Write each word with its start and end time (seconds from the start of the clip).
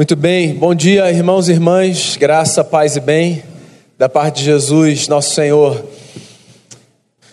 Muito 0.00 0.16
bem, 0.16 0.54
bom 0.54 0.74
dia, 0.74 1.12
irmãos 1.12 1.46
e 1.46 1.52
irmãs, 1.52 2.16
graça, 2.16 2.64
paz 2.64 2.96
e 2.96 3.00
bem, 3.00 3.44
da 3.98 4.08
parte 4.08 4.36
de 4.36 4.44
Jesus, 4.44 5.06
nosso 5.08 5.34
Senhor. 5.34 5.86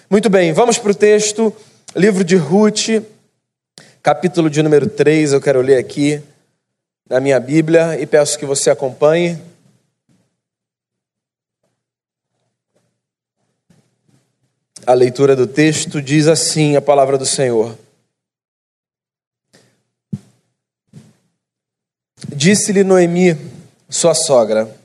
Muito 0.10 0.30
bem, 0.30 0.52
vamos 0.52 0.78
para 0.78 0.92
o 0.92 0.94
texto, 0.94 1.56
livro 1.96 2.26
de 2.26 2.36
Ruth, 2.36 3.02
capítulo 4.04 4.50
de 4.50 4.62
número 4.62 4.90
3, 4.90 5.32
eu 5.32 5.40
quero 5.40 5.62
ler 5.62 5.78
aqui 5.78 6.22
na 7.10 7.22
minha 7.22 7.40
Bíblia 7.40 7.98
e 8.02 8.06
peço 8.06 8.38
que 8.38 8.46
você 8.46 8.70
acompanhe. 8.70 9.42
A 14.86 14.94
leitura 14.94 15.38
do 15.38 15.48
texto 15.48 16.02
diz 16.02 16.28
assim 16.28 16.76
a 16.76 16.82
palavra 16.82 17.18
do 17.18 17.26
Senhor. 17.26 17.78
Disse-lhe 22.26 22.84
Noemi, 22.84 23.38
sua 23.88 24.16
sogra: 24.16 24.76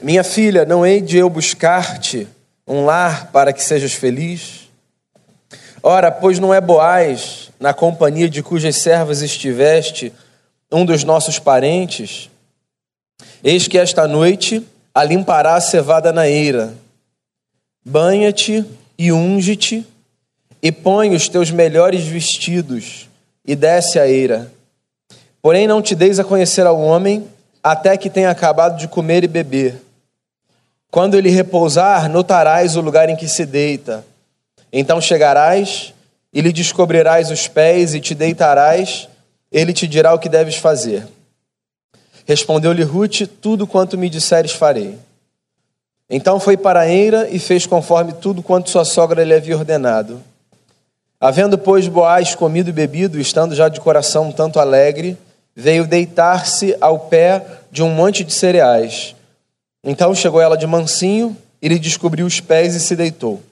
Minha 0.00 0.22
filha, 0.22 0.64
não 0.64 0.86
hei 0.86 1.00
de 1.00 1.16
eu 1.16 1.28
buscar-te 1.28 2.28
um 2.66 2.84
lar 2.84 3.32
para 3.32 3.52
que 3.52 3.62
sejas 3.62 3.92
feliz? 3.92 4.68
Ora, 5.82 6.12
pois 6.12 6.38
não 6.38 6.54
é 6.54 6.60
Boaz, 6.60 7.50
na 7.58 7.74
companhia 7.74 8.28
de 8.28 8.40
cujas 8.40 8.76
servas 8.76 9.20
estiveste, 9.20 10.12
um 10.70 10.84
dos 10.84 11.02
nossos 11.02 11.40
parentes? 11.40 12.30
Eis 13.42 13.66
que 13.66 13.76
esta 13.76 14.06
noite 14.06 14.64
a 14.94 15.02
limpará 15.02 15.56
a 15.56 15.60
cevada 15.60 16.12
na 16.12 16.28
eira. 16.28 16.72
Banha-te 17.84 18.64
e 18.96 19.10
unge-te, 19.10 19.84
e 20.62 20.70
põe 20.70 21.16
os 21.16 21.28
teus 21.28 21.50
melhores 21.50 22.04
vestidos, 22.04 23.08
e 23.44 23.56
desce 23.56 23.98
a 23.98 24.06
eira 24.06 24.52
Porém, 25.42 25.66
não 25.66 25.80
te 25.80 25.94
deis 25.94 26.18
a 26.18 26.24
conhecer 26.24 26.66
ao 26.66 26.80
homem 26.80 27.26
até 27.62 27.96
que 27.96 28.10
tenha 28.10 28.30
acabado 28.30 28.78
de 28.78 28.88
comer 28.88 29.24
e 29.24 29.28
beber. 29.28 29.80
Quando 30.90 31.16
ele 31.16 31.30
repousar, 31.30 32.08
notarás 32.08 32.76
o 32.76 32.80
lugar 32.80 33.08
em 33.08 33.16
que 33.16 33.28
se 33.28 33.46
deita. 33.46 34.04
Então 34.72 35.00
chegarás 35.00 35.94
e 36.32 36.40
lhe 36.40 36.52
descobrirás 36.52 37.30
os 37.30 37.48
pés 37.48 37.94
e 37.94 38.00
te 38.00 38.14
deitarás, 38.14 39.08
ele 39.50 39.72
te 39.72 39.86
dirá 39.86 40.14
o 40.14 40.18
que 40.18 40.28
deves 40.28 40.56
fazer. 40.56 41.06
Respondeu-lhe 42.26 42.82
Ruth: 42.82 43.22
Tudo 43.40 43.66
quanto 43.66 43.98
me 43.98 44.08
disseres 44.08 44.52
farei. 44.52 44.98
Então 46.08 46.40
foi 46.40 46.56
para 46.56 46.88
eira 46.88 47.28
e 47.30 47.38
fez 47.38 47.66
conforme 47.66 48.12
tudo 48.12 48.42
quanto 48.42 48.70
sua 48.70 48.84
sogra 48.84 49.24
lhe 49.24 49.34
havia 49.34 49.56
ordenado. 49.56 50.20
Havendo, 51.20 51.56
pois, 51.56 51.86
Boaz 51.86 52.34
comido 52.34 52.70
e 52.70 52.72
bebido, 52.72 53.20
estando 53.20 53.54
já 53.54 53.68
de 53.68 53.80
coração 53.80 54.28
um 54.28 54.32
tanto 54.32 54.58
alegre, 54.58 55.16
veio 55.54 55.86
deitar-se 55.86 56.76
ao 56.80 56.98
pé 56.98 57.44
de 57.70 57.82
um 57.82 57.90
monte 57.90 58.24
de 58.24 58.32
cereais. 58.32 59.14
Então 59.82 60.14
chegou 60.14 60.40
ela 60.40 60.56
de 60.56 60.66
mansinho 60.66 61.36
e 61.60 61.78
descobriu 61.78 62.26
os 62.26 62.40
pés 62.40 62.74
e 62.74 62.80
se 62.80 62.96
deitou. 62.96 63.42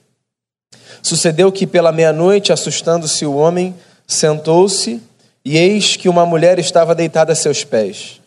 Sucedeu 1.02 1.52
que 1.52 1.66
pela 1.66 1.92
meia-noite, 1.92 2.52
assustando-se 2.52 3.24
o 3.24 3.34
homem, 3.34 3.74
sentou-se 4.06 5.00
e 5.44 5.56
eis 5.56 5.96
que 5.96 6.08
uma 6.08 6.26
mulher 6.26 6.58
estava 6.58 6.94
deitada 6.94 7.32
a 7.32 7.36
seus 7.36 7.64
pés. 7.64 8.20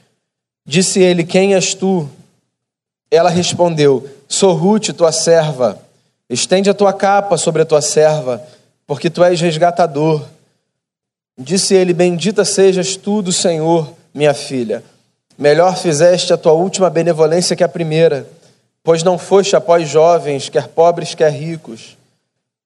Disse 0.65 0.99
ele: 0.99 1.23
Quem 1.23 1.53
és 1.53 1.73
tu? 1.73 2.09
Ela 3.09 3.29
respondeu: 3.29 4.07
Sou 4.27 4.53
Ruth, 4.53 4.89
tua 4.89 5.11
serva. 5.11 5.81
Estende 6.29 6.69
a 6.69 6.73
tua 6.73 6.93
capa 6.93 7.37
sobre 7.37 7.61
a 7.61 7.65
tua 7.65 7.81
serva, 7.81 8.41
porque 8.87 9.09
tu 9.09 9.23
és 9.23 9.41
resgatador 9.41 10.25
Disse 11.41 11.73
ele: 11.73 11.93
Bendita 11.93 12.45
sejas 12.45 12.95
tu 12.95 13.21
do 13.21 13.31
Senhor, 13.31 13.91
minha 14.13 14.33
filha. 14.33 14.83
Melhor 15.37 15.75
fizeste 15.75 16.31
a 16.31 16.37
tua 16.37 16.51
última 16.51 16.89
benevolência 16.89 17.55
que 17.55 17.63
a 17.63 17.69
primeira, 17.69 18.27
pois 18.83 19.01
não 19.01 19.17
foste 19.17 19.55
após 19.55 19.89
jovens, 19.89 20.49
quer 20.49 20.67
pobres, 20.67 21.15
quer 21.15 21.31
ricos. 21.31 21.97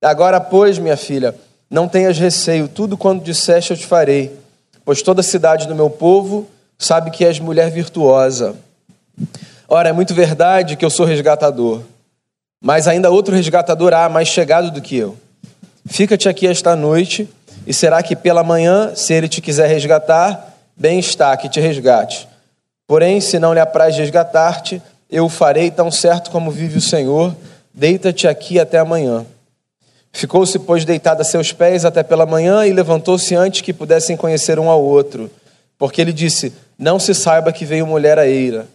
Agora, 0.02 0.42
pois, 0.42 0.78
minha 0.78 0.98
filha, 0.98 1.34
não 1.70 1.88
tenhas 1.88 2.20
receio, 2.20 2.68
tudo 2.68 2.98
quanto 2.98 3.24
disseste 3.24 3.72
eu 3.72 3.78
te 3.78 3.86
farei, 3.86 4.32
pois 4.84 5.02
toda 5.02 5.22
a 5.22 5.24
cidade 5.24 5.68
do 5.68 5.76
meu 5.76 5.90
povo 5.90 6.48
sabe 6.78 7.12
que 7.12 7.24
és 7.24 7.40
mulher 7.40 7.72
virtuosa. 7.72 8.56
Ora, 9.70 9.90
é 9.90 9.94
muito 9.94 10.14
verdade 10.14 10.76
que 10.76 10.84
eu 10.84 10.90
sou 10.90 11.06
resgatador, 11.06 11.82
mas 12.62 12.88
ainda 12.88 13.10
outro 13.10 13.34
resgatador 13.34 13.94
há 13.94 14.10
mais 14.10 14.28
chegado 14.28 14.70
do 14.70 14.82
que 14.82 14.98
eu. 14.98 15.18
Fica-te 15.88 16.28
aqui 16.28 16.46
esta 16.46 16.76
noite 16.76 17.30
e 17.66 17.74
será 17.74 18.04
que 18.04 18.16
pela 18.16 18.44
manhã, 18.44 18.94
se 18.96 19.14
ele 19.14 19.28
te 19.28 19.42
quiser 19.42 19.68
resgatar, 19.68 20.56
bem 20.76 21.00
está 21.00 21.36
que 21.36 21.50
te 21.50 21.60
resgate. 21.60 22.28
Porém, 22.88 23.20
se 23.20 23.40
não 23.40 23.54
lhe 23.54 23.60
apraz 23.60 23.98
resgatar-te, 23.98 24.82
eu 25.10 25.26
o 25.26 25.30
farei 25.30 25.72
tão 25.72 25.90
certo 25.90 26.30
como 26.30 26.52
vive 26.52 26.78
o 26.78 26.82
Senhor. 26.82 27.36
Deita-te 27.74 28.28
aqui 28.28 28.60
até 28.60 28.78
amanhã. 28.78 29.26
Ficou-se, 30.14 30.60
pois, 30.60 30.86
deitado 30.86 31.22
a 31.22 31.26
seus 31.26 31.52
pés 31.52 31.84
até 31.84 32.04
pela 32.04 32.26
manhã 32.26 32.66
e 32.66 32.72
levantou-se 32.72 33.36
antes 33.36 33.62
que 33.62 33.74
pudessem 33.74 34.16
conhecer 34.16 34.60
um 34.60 34.70
ao 34.70 34.82
outro. 34.82 35.30
Porque 35.78 36.00
ele 36.00 36.14
disse: 36.14 36.54
Não 36.78 37.00
se 37.00 37.14
saiba 37.14 37.52
que 37.52 37.66
veio 37.66 37.88
mulher 37.88 38.18
a 38.18 38.28
eira. 38.28 38.68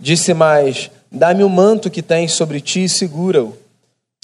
Disse 0.00 0.34
mais: 0.34 0.90
Dá-me 1.12 1.44
o 1.44 1.48
manto 1.48 1.90
que 1.90 2.02
tens 2.02 2.32
sobre 2.32 2.60
ti 2.60 2.84
e 2.84 2.88
segura-o. 2.88 3.56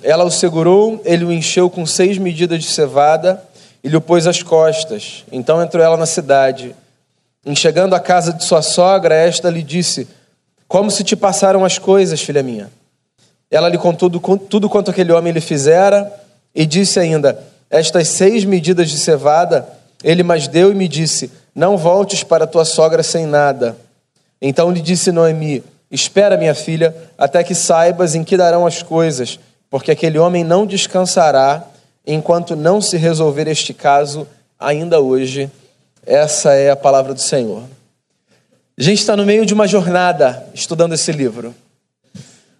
Ela 0.02 0.24
o 0.24 0.30
segurou, 0.30 1.00
ele 1.04 1.24
o 1.24 1.32
encheu 1.32 1.68
com 1.68 1.84
seis 1.84 2.16
medidas 2.18 2.62
de 2.62 2.68
cevada 2.68 3.40
e 3.82 3.88
lhe 3.88 4.00
pôs 4.00 4.26
as 4.26 4.42
costas. 4.42 5.24
Então 5.30 5.62
entrou 5.62 5.82
ela 5.82 5.96
na 5.96 6.06
cidade. 6.06 6.74
Em 7.44 7.54
chegando 7.54 7.94
à 7.94 8.00
casa 8.00 8.32
de 8.32 8.44
sua 8.44 8.62
sogra, 8.62 9.14
esta 9.14 9.48
lhe 9.48 9.62
disse: 9.62 10.06
Como 10.68 10.90
se 10.90 11.02
te 11.02 11.16
passaram 11.16 11.64
as 11.64 11.78
coisas, 11.78 12.20
filha 12.20 12.42
minha? 12.42 12.70
Ela 13.50 13.68
lhe 13.68 13.78
contou 13.78 14.08
tudo, 14.38 14.68
quanto 14.68 14.90
aquele 14.90 15.12
homem 15.12 15.32
lhe 15.32 15.40
fizera 15.40 16.12
e 16.54 16.66
disse 16.66 17.00
ainda: 17.00 17.42
Estas 17.70 18.08
seis 18.08 18.44
medidas 18.44 18.90
de 18.90 18.98
cevada 18.98 19.66
ele 20.02 20.22
mais 20.22 20.46
deu 20.46 20.70
e 20.70 20.74
me 20.74 20.86
disse: 20.86 21.30
Não 21.54 21.76
voltes 21.76 22.22
para 22.22 22.46
tua 22.46 22.64
sogra 22.64 23.02
sem 23.02 23.26
nada. 23.26 23.76
Então 24.40 24.70
lhe 24.70 24.80
disse 24.80 25.10
Noemi: 25.10 25.64
Espera, 25.90 26.36
minha 26.36 26.54
filha, 26.54 26.94
até 27.18 27.42
que 27.42 27.54
saibas 27.54 28.14
em 28.14 28.22
que 28.22 28.36
darão 28.36 28.66
as 28.66 28.82
coisas, 28.82 29.40
porque 29.68 29.90
aquele 29.90 30.18
homem 30.18 30.44
não 30.44 30.66
descansará 30.66 31.64
enquanto 32.06 32.56
não 32.56 32.80
se 32.80 32.96
resolver 32.96 33.48
este 33.48 33.74
caso 33.74 34.26
ainda 34.58 35.00
hoje. 35.00 35.50
Essa 36.06 36.54
é 36.54 36.70
a 36.70 36.76
palavra 36.76 37.14
do 37.14 37.20
Senhor. 37.20 37.62
A 38.78 38.82
gente 38.82 39.00
está 39.00 39.16
no 39.16 39.26
meio 39.26 39.44
de 39.44 39.52
uma 39.52 39.68
jornada 39.68 40.46
estudando 40.54 40.94
esse 40.94 41.12
livro. 41.12 41.54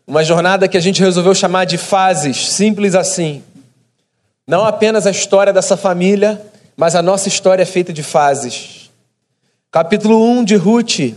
Uma 0.07 0.23
jornada 0.23 0.69
que 0.69 0.77
a 0.77 0.81
gente 0.81 1.01
resolveu 1.01 1.35
chamar 1.35 1.65
de 1.65 1.79
fases, 1.79 2.51
simples 2.51 2.95
assim. 2.95 3.43
Não 4.47 4.65
apenas 4.65 5.07
a 5.07 5.11
história 5.11 5.53
dessa 5.53 5.77
família, 5.77 6.41
mas 6.77 6.95
a 6.95 7.03
nossa 7.03 7.29
história 7.29 7.63
é 7.63 7.67
feita 7.67 7.93
de 7.93 8.03
fases. 8.03 8.91
Capítulo 9.71 10.23
1 10.23 10.45
de 10.45 10.57
Ruth 10.57 11.15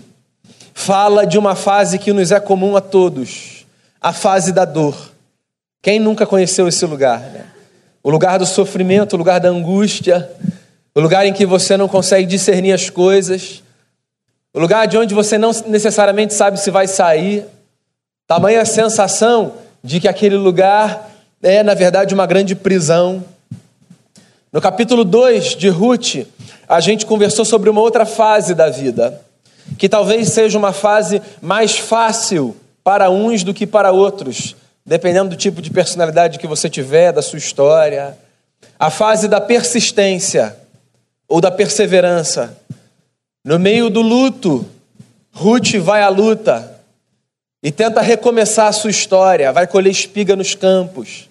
fala 0.73 1.25
de 1.25 1.37
uma 1.37 1.55
fase 1.55 1.97
que 1.99 2.13
nos 2.13 2.31
é 2.31 2.39
comum 2.39 2.75
a 2.75 2.81
todos, 2.81 3.65
a 3.99 4.13
fase 4.13 4.51
da 4.51 4.65
dor. 4.65 5.11
Quem 5.81 5.99
nunca 5.99 6.25
conheceu 6.25 6.67
esse 6.67 6.85
lugar? 6.85 7.19
Né? 7.19 7.45
O 8.03 8.11
lugar 8.11 8.37
do 8.37 8.45
sofrimento, 8.45 9.13
o 9.13 9.17
lugar 9.17 9.39
da 9.39 9.49
angústia, 9.49 10.29
o 10.93 10.99
lugar 10.99 11.25
em 11.25 11.33
que 11.33 11.45
você 11.45 11.77
não 11.77 11.87
consegue 11.87 12.27
discernir 12.27 12.73
as 12.73 12.89
coisas, 12.89 13.63
o 14.53 14.59
lugar 14.59 14.85
de 14.85 14.97
onde 14.97 15.15
você 15.15 15.37
não 15.37 15.51
necessariamente 15.65 16.33
sabe 16.33 16.59
se 16.59 16.69
vai 16.69 16.85
sair. 16.85 17.45
Tamanha 18.27 18.65
sensação 18.65 19.53
de 19.83 19.99
que 19.99 20.07
aquele 20.07 20.35
lugar 20.35 21.09
é, 21.43 21.61
na 21.61 21.73
verdade, 21.73 22.13
uma 22.13 22.25
grande 22.25 22.55
prisão. 22.55 23.23
No 24.51 24.61
capítulo 24.61 25.03
2 25.03 25.57
de 25.57 25.67
Ruth, 25.67 26.25
a 26.69 26.79
gente 26.79 27.05
conversou 27.05 27.43
sobre 27.43 27.69
uma 27.69 27.81
outra 27.81 28.05
fase 28.05 28.55
da 28.55 28.69
vida, 28.69 29.21
que 29.77 29.89
talvez 29.89 30.29
seja 30.29 30.57
uma 30.57 30.71
fase 30.71 31.21
mais 31.41 31.77
fácil 31.77 32.55
para 32.81 33.09
uns 33.09 33.43
do 33.43 33.53
que 33.53 33.67
para 33.67 33.91
outros, 33.91 34.55
dependendo 34.85 35.29
do 35.29 35.35
tipo 35.35 35.61
de 35.61 35.69
personalidade 35.69 36.39
que 36.39 36.47
você 36.47 36.69
tiver, 36.69 37.11
da 37.11 37.21
sua 37.21 37.39
história. 37.39 38.17
A 38.79 38.89
fase 38.89 39.27
da 39.27 39.39
persistência 39.39 40.55
ou 41.27 41.39
da 41.39 41.49
perseverança. 41.51 42.57
No 43.43 43.57
meio 43.57 43.89
do 43.89 44.01
luto, 44.01 44.65
Ruth 45.31 45.75
vai 45.75 46.01
à 46.01 46.09
luta 46.09 46.79
e 47.61 47.71
tenta 47.71 48.01
recomeçar 48.01 48.67
a 48.67 48.73
sua 48.73 48.91
história, 48.91 49.51
vai 49.51 49.65
colher 49.65 49.89
espiga 49.89 50.35
nos 50.35 50.53
campos. 50.53 51.29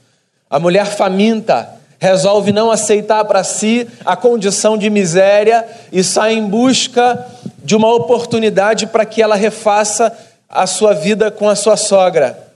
A 0.48 0.58
mulher 0.58 0.86
faminta 0.86 1.76
resolve 1.98 2.52
não 2.52 2.70
aceitar 2.70 3.24
para 3.26 3.44
si 3.44 3.86
a 4.04 4.16
condição 4.16 4.76
de 4.76 4.90
miséria 4.90 5.64
e 5.92 6.02
sai 6.02 6.34
em 6.34 6.44
busca 6.44 7.24
de 7.62 7.76
uma 7.76 7.94
oportunidade 7.94 8.86
para 8.86 9.04
que 9.06 9.22
ela 9.22 9.36
refaça 9.36 10.12
a 10.48 10.66
sua 10.66 10.94
vida 10.94 11.30
com 11.30 11.48
a 11.48 11.54
sua 11.54 11.76
sogra. 11.76 12.51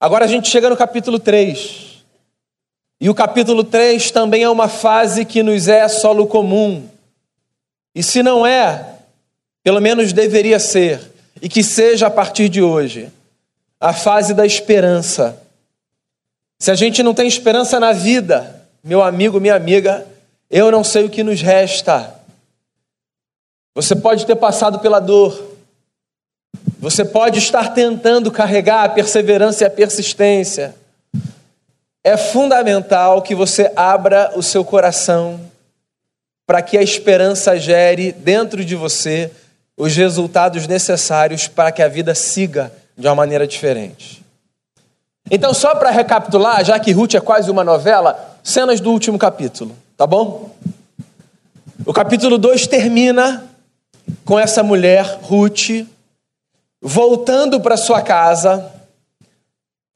Agora 0.00 0.24
a 0.24 0.28
gente 0.28 0.48
chega 0.48 0.68
no 0.68 0.76
capítulo 0.76 1.18
3. 1.18 2.04
E 3.00 3.10
o 3.10 3.14
capítulo 3.14 3.64
3 3.64 4.10
também 4.10 4.42
é 4.42 4.48
uma 4.48 4.68
fase 4.68 5.24
que 5.24 5.42
nos 5.42 5.68
é 5.68 5.86
solo 5.88 6.26
comum. 6.26 6.88
E 7.94 8.02
se 8.02 8.22
não 8.22 8.46
é, 8.46 8.98
pelo 9.62 9.80
menos 9.80 10.12
deveria 10.12 10.58
ser, 10.58 11.00
e 11.40 11.48
que 11.48 11.62
seja 11.62 12.06
a 12.06 12.10
partir 12.10 12.48
de 12.48 12.62
hoje, 12.62 13.10
a 13.80 13.92
fase 13.92 14.32
da 14.34 14.46
esperança. 14.46 15.42
Se 16.58 16.70
a 16.70 16.74
gente 16.74 17.02
não 17.02 17.14
tem 17.14 17.26
esperança 17.26 17.78
na 17.78 17.92
vida, 17.92 18.66
meu 18.82 19.02
amigo, 19.02 19.40
minha 19.40 19.54
amiga, 19.54 20.06
eu 20.50 20.70
não 20.70 20.84
sei 20.84 21.04
o 21.04 21.10
que 21.10 21.22
nos 21.22 21.42
resta. 21.42 22.14
Você 23.74 23.94
pode 23.94 24.24
ter 24.24 24.36
passado 24.36 24.78
pela 24.78 25.00
dor, 25.00 25.55
você 26.78 27.04
pode 27.04 27.38
estar 27.38 27.74
tentando 27.74 28.30
carregar 28.30 28.84
a 28.84 28.88
perseverança 28.88 29.64
e 29.64 29.66
a 29.66 29.70
persistência. 29.70 30.74
É 32.04 32.16
fundamental 32.16 33.22
que 33.22 33.34
você 33.34 33.72
abra 33.74 34.32
o 34.36 34.42
seu 34.42 34.64
coração 34.64 35.40
para 36.46 36.62
que 36.62 36.78
a 36.78 36.82
esperança 36.82 37.58
gere 37.58 38.12
dentro 38.12 38.64
de 38.64 38.76
você 38.76 39.32
os 39.76 39.96
resultados 39.96 40.66
necessários 40.66 41.48
para 41.48 41.72
que 41.72 41.82
a 41.82 41.88
vida 41.88 42.14
siga 42.14 42.72
de 42.96 43.06
uma 43.06 43.14
maneira 43.14 43.46
diferente. 43.46 44.24
Então, 45.30 45.52
só 45.52 45.74
para 45.74 45.90
recapitular, 45.90 46.64
já 46.64 46.78
que 46.78 46.92
Ruth 46.92 47.14
é 47.14 47.20
quase 47.20 47.50
uma 47.50 47.64
novela, 47.64 48.38
cenas 48.44 48.80
do 48.80 48.92
último 48.92 49.18
capítulo, 49.18 49.74
tá 49.96 50.06
bom? 50.06 50.54
O 51.84 51.92
capítulo 51.92 52.38
2 52.38 52.68
termina 52.68 53.44
com 54.24 54.38
essa 54.38 54.62
mulher, 54.62 55.18
Ruth, 55.22 55.84
voltando 56.88 57.60
para 57.60 57.76
sua 57.76 58.00
casa, 58.00 58.72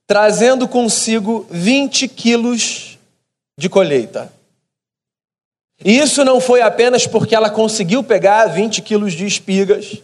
trazendo 0.09 0.67
consigo 0.67 1.47
20 1.49 2.09
quilos 2.09 2.99
de 3.57 3.69
colheita. 3.69 4.33
E 5.85 5.97
isso 5.97 6.25
não 6.25 6.41
foi 6.41 6.61
apenas 6.61 7.07
porque 7.07 7.33
ela 7.33 7.49
conseguiu 7.49 8.03
pegar 8.03 8.47
20 8.47 8.83
quilos 8.83 9.13
de 9.13 9.25
espigas, 9.25 10.03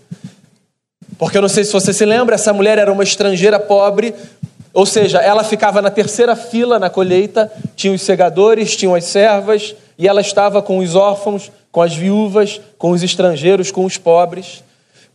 porque 1.18 1.36
eu 1.36 1.42
não 1.42 1.48
sei 1.48 1.64
se 1.64 1.72
você 1.72 1.92
se 1.92 2.04
lembra, 2.04 2.36
essa 2.36 2.52
mulher 2.52 2.78
era 2.78 2.92
uma 2.92 3.02
estrangeira 3.02 3.58
pobre, 3.58 4.14
ou 4.72 4.86
seja, 4.86 5.18
ela 5.18 5.42
ficava 5.42 5.82
na 5.82 5.90
terceira 5.90 6.36
fila 6.36 6.78
na 6.78 6.88
colheita, 6.88 7.52
tinha 7.74 7.92
os 7.92 8.02
segadores, 8.02 8.76
tinham 8.76 8.94
as 8.94 9.06
servas, 9.06 9.74
e 9.98 10.06
ela 10.06 10.20
estava 10.20 10.62
com 10.62 10.78
os 10.78 10.94
órfãos, 10.94 11.50
com 11.72 11.82
as 11.82 11.96
viúvas, 11.96 12.60
com 12.78 12.92
os 12.92 13.02
estrangeiros, 13.02 13.72
com 13.72 13.84
os 13.84 13.98
pobres. 13.98 14.62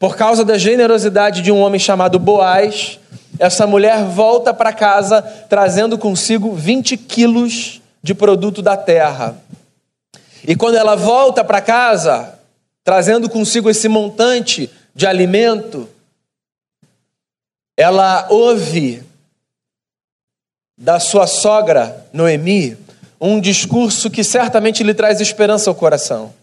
Por 0.01 0.15
causa 0.15 0.44
da 0.44 0.57
generosidade 0.57 1.44
de 1.44 1.51
um 1.51 1.62
homem 1.62 1.80
chamado 1.80 2.18
Boaz, 2.18 3.00
essa 3.38 3.68
mulher 3.68 4.03
volta 4.03 4.51
para 4.51 4.74
casa 4.74 5.21
trazendo 5.48 5.95
consigo 5.95 6.56
20 6.56 6.98
quilos 6.98 7.80
de 8.01 8.15
produto 8.15 8.63
da 8.63 8.75
terra. 8.75 9.38
E 10.44 10.56
quando 10.56 10.74
ela 10.74 10.95
volta 10.95 11.44
para 11.44 11.62
casa, 11.62 12.33
trazendo 12.83 13.30
consigo 13.30 13.69
esse 13.69 13.88
montante 13.88 14.71
de 14.95 15.06
alimento, 15.06 15.88
ela 17.77 18.25
ouve 18.31 19.03
da 20.75 21.00
sua 21.00 21.27
sogra, 21.27 22.07
Noemi, 22.12 22.75
um 23.19 23.39
discurso 23.39 24.09
que 24.09 24.24
certamente 24.24 24.81
lhe 24.81 24.95
traz 24.95 25.21
esperança 25.21 25.69
ao 25.69 25.75
coração. 25.75 26.33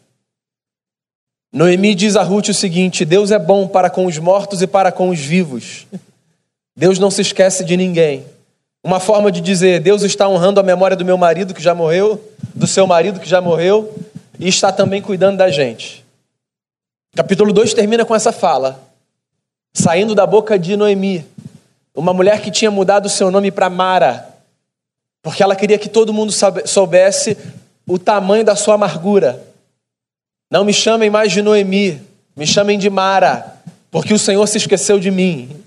Noemi 1.52 1.94
diz 1.94 2.14
a 2.16 2.22
Ruth 2.22 2.48
o 2.48 2.54
seguinte: 2.54 3.04
Deus 3.04 3.30
é 3.30 3.38
bom 3.38 3.66
para 3.66 3.88
com 3.88 4.06
os 4.06 4.18
mortos 4.18 4.60
e 4.60 4.66
para 4.66 4.92
com 4.92 5.08
os 5.08 5.18
vivos. 5.18 5.86
Deus 6.76 6.98
não 6.98 7.10
se 7.10 7.22
esquece 7.22 7.64
de 7.64 7.76
ninguém. 7.76 8.24
Uma 8.84 9.00
forma 9.00 9.32
de 9.32 9.40
dizer: 9.40 9.80
Deus 9.80 10.02
está 10.02 10.28
honrando 10.28 10.60
a 10.60 10.62
memória 10.62 10.96
do 10.96 11.04
meu 11.04 11.16
marido 11.16 11.54
que 11.54 11.62
já 11.62 11.74
morreu, 11.74 12.22
do 12.54 12.66
seu 12.66 12.86
marido 12.86 13.18
que 13.18 13.28
já 13.28 13.40
morreu, 13.40 13.94
e 14.38 14.46
está 14.46 14.70
também 14.70 15.00
cuidando 15.00 15.38
da 15.38 15.50
gente. 15.50 16.04
Capítulo 17.16 17.52
2 17.52 17.74
termina 17.74 18.04
com 18.04 18.14
essa 18.14 18.30
fala, 18.30 18.80
saindo 19.72 20.14
da 20.14 20.26
boca 20.26 20.58
de 20.58 20.76
Noemi, 20.76 21.26
uma 21.94 22.12
mulher 22.12 22.40
que 22.40 22.50
tinha 22.50 22.70
mudado 22.70 23.06
o 23.06 23.10
seu 23.10 23.30
nome 23.30 23.50
para 23.50 23.70
Mara, 23.70 24.28
porque 25.22 25.42
ela 25.42 25.56
queria 25.56 25.78
que 25.78 25.88
todo 25.88 26.12
mundo 26.12 26.30
soubesse 26.66 27.36
o 27.86 27.98
tamanho 27.98 28.44
da 28.44 28.54
sua 28.54 28.74
amargura. 28.74 29.47
Não 30.50 30.64
me 30.64 30.72
chamem 30.72 31.10
mais 31.10 31.32
de 31.32 31.42
Noemi, 31.42 32.00
me 32.34 32.46
chamem 32.46 32.78
de 32.78 32.88
Mara, 32.88 33.60
porque 33.90 34.14
o 34.14 34.18
Senhor 34.18 34.46
se 34.46 34.56
esqueceu 34.56 34.98
de 34.98 35.10
mim. 35.10 35.62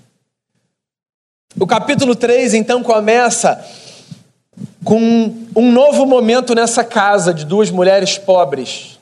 O 1.58 1.66
capítulo 1.66 2.16
3 2.16 2.54
então 2.54 2.82
começa 2.82 3.64
com 4.84 5.46
um 5.54 5.70
novo 5.70 6.04
momento 6.04 6.54
nessa 6.54 6.82
casa 6.82 7.32
de 7.32 7.44
duas 7.44 7.70
mulheres 7.70 8.18
pobres. 8.18 8.98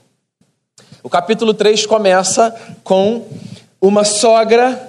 O 1.03 1.09
capítulo 1.09 1.55
3 1.55 1.87
começa 1.87 2.55
com 2.85 3.27
uma 3.81 4.05
sogra 4.05 4.89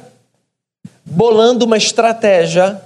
bolando 1.06 1.66
uma 1.66 1.78
estratégia 1.78 2.82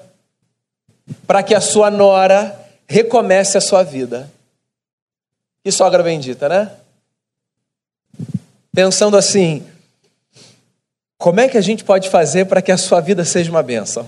para 1.26 1.42
que 1.42 1.56
a 1.56 1.62
sua 1.62 1.90
nora 1.90 2.56
recomece 2.88 3.58
a 3.58 3.62
sua 3.62 3.82
vida. 3.82 4.30
Que 5.64 5.72
sogra 5.72 6.04
bendita, 6.04 6.48
né? 6.48 6.72
Pensando 8.76 9.16
assim, 9.16 9.66
como 11.18 11.40
é 11.40 11.48
que 11.48 11.58
a 11.58 11.62
gente 11.62 11.86
pode 11.86 12.10
fazer 12.10 12.44
para 12.46 12.62
que 12.62 12.74
a 12.74 12.78
sua 12.78 13.00
vida 13.00 13.24
seja 13.24 13.50
uma 13.50 13.64
bênção? 13.64 14.08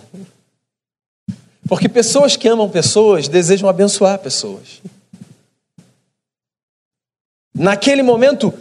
Porque 1.70 1.88
pessoas 1.88 2.36
que 2.36 2.50
amam 2.50 2.70
pessoas 2.70 3.30
desejam 3.30 3.70
abençoar 3.70 4.20
pessoas. 4.20 4.82
Naquele 7.56 8.04
momento, 8.04 8.54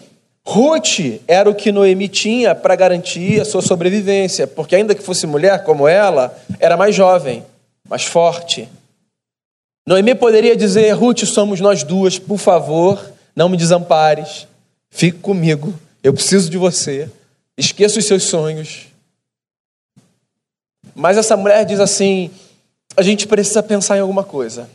Ruth 0.47 1.21
era 1.27 1.51
o 1.51 1.55
que 1.55 1.73
Noemi 1.73 2.09
tinha 2.09 2.55
para 2.55 2.77
garantir 2.77 3.41
a 3.41 3.45
sua 3.45 3.61
sobrevivência, 3.61 4.47
porque 4.47 4.77
ainda 4.77 4.95
que 4.95 5.03
fosse 5.03 5.27
mulher 5.27 5.65
como 5.65 5.89
ela, 5.89 6.39
era 6.61 6.77
mais 6.77 6.95
jovem, 6.95 7.45
mais 7.89 8.05
forte. 8.05 8.69
Noemi 9.85 10.15
poderia 10.15 10.57
dizer: 10.57 10.93
Ruth, 10.93 11.25
somos 11.25 11.61
nós 11.61 11.83
duas, 11.83 12.17
por 12.17 12.39
favor, 12.39 13.13
não 13.35 13.49
me 13.49 13.57
desampares, 13.57 14.47
fique 14.89 15.19
comigo, 15.19 15.75
eu 16.03 16.13
preciso 16.13 16.51
de 16.51 16.59
você, 16.59 17.11
esqueça 17.57 17.99
os 17.99 18.05
seus 18.05 18.25
sonhos. 18.25 18.87
Mas 20.95 21.17
essa 21.17 21.37
mulher 21.37 21.65
diz 21.65 21.81
assim: 21.81 22.31
a 22.97 23.03
gente 23.03 23.27
precisa 23.27 23.63
pensar 23.63 23.97
em 23.97 24.01
alguma 24.01 24.25
coisa. 24.25 24.69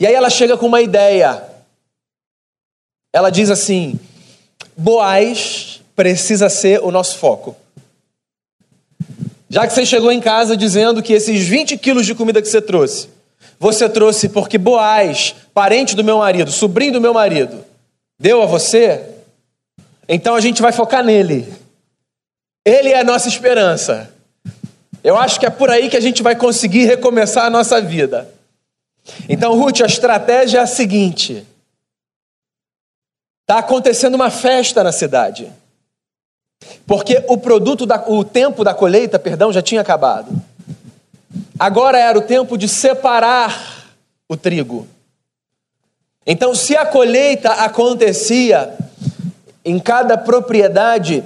E 0.00 0.06
aí 0.06 0.14
ela 0.14 0.30
chega 0.30 0.56
com 0.56 0.66
uma 0.66 0.80
ideia. 0.80 1.42
Ela 3.12 3.30
diz 3.30 3.50
assim: 3.50 3.98
Boaz 4.76 5.82
precisa 5.94 6.48
ser 6.48 6.80
o 6.82 6.90
nosso 6.90 7.18
foco. 7.18 7.56
Já 9.48 9.66
que 9.66 9.72
você 9.72 9.86
chegou 9.86 10.10
em 10.10 10.20
casa 10.20 10.56
dizendo 10.56 11.02
que 11.02 11.12
esses 11.12 11.46
20 11.46 11.76
quilos 11.78 12.06
de 12.06 12.14
comida 12.14 12.42
que 12.42 12.48
você 12.48 12.60
trouxe, 12.60 13.08
você 13.58 13.88
trouxe 13.88 14.28
porque 14.28 14.58
Boaz, 14.58 15.34
parente 15.52 15.94
do 15.94 16.02
meu 16.02 16.18
marido, 16.18 16.50
sobrinho 16.50 16.94
do 16.94 17.00
meu 17.00 17.14
marido, 17.14 17.64
deu 18.18 18.42
a 18.42 18.46
você, 18.46 19.04
então 20.08 20.34
a 20.34 20.40
gente 20.40 20.60
vai 20.60 20.72
focar 20.72 21.04
nele. 21.04 21.52
Ele 22.64 22.90
é 22.90 23.00
a 23.00 23.04
nossa 23.04 23.28
esperança. 23.28 24.10
Eu 25.02 25.18
acho 25.18 25.38
que 25.38 25.46
é 25.46 25.50
por 25.50 25.70
aí 25.70 25.90
que 25.90 25.96
a 25.96 26.00
gente 26.00 26.22
vai 26.22 26.34
conseguir 26.34 26.86
recomeçar 26.86 27.44
a 27.44 27.50
nossa 27.50 27.80
vida. 27.80 28.28
Então, 29.28 29.54
Ruth, 29.58 29.82
a 29.82 29.86
estratégia 29.86 30.58
é 30.58 30.62
a 30.62 30.66
seguinte: 30.66 31.46
Está 33.42 33.58
acontecendo 33.58 34.14
uma 34.14 34.30
festa 34.30 34.82
na 34.82 34.90
cidade. 34.90 35.52
Porque 36.86 37.22
o 37.28 37.36
produto 37.36 37.84
da, 37.84 38.02
o 38.08 38.24
tempo 38.24 38.64
da 38.64 38.72
colheita, 38.72 39.18
perdão, 39.18 39.52
já 39.52 39.60
tinha 39.60 39.82
acabado. 39.82 40.32
Agora 41.58 41.98
era 41.98 42.18
o 42.18 42.22
tempo 42.22 42.56
de 42.56 42.66
separar 42.66 43.84
o 44.26 44.34
trigo. 44.34 44.88
Então, 46.26 46.54
se 46.54 46.74
a 46.74 46.86
colheita 46.86 47.50
acontecia 47.52 48.74
em 49.64 49.78
cada 49.78 50.18
propriedade, 50.18 51.24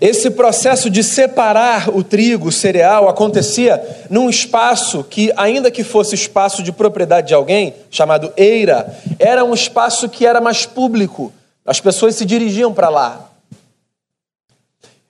esse 0.00 0.30
processo 0.30 0.90
de 0.90 1.04
separar 1.04 1.88
o 1.88 2.02
trigo, 2.02 2.48
o 2.48 2.52
cereal, 2.52 3.08
acontecia 3.08 3.80
num 4.10 4.28
espaço 4.28 5.04
que, 5.04 5.32
ainda 5.36 5.70
que 5.70 5.84
fosse 5.84 6.16
espaço 6.16 6.60
de 6.62 6.72
propriedade 6.72 7.28
de 7.28 7.34
alguém, 7.34 7.74
chamado 7.88 8.32
eira, 8.36 8.98
era 9.18 9.44
um 9.44 9.54
espaço 9.54 10.08
que 10.08 10.26
era 10.26 10.40
mais 10.40 10.66
público. 10.66 11.32
As 11.64 11.80
pessoas 11.80 12.16
se 12.16 12.24
dirigiam 12.24 12.74
para 12.74 12.88
lá. 12.88 13.30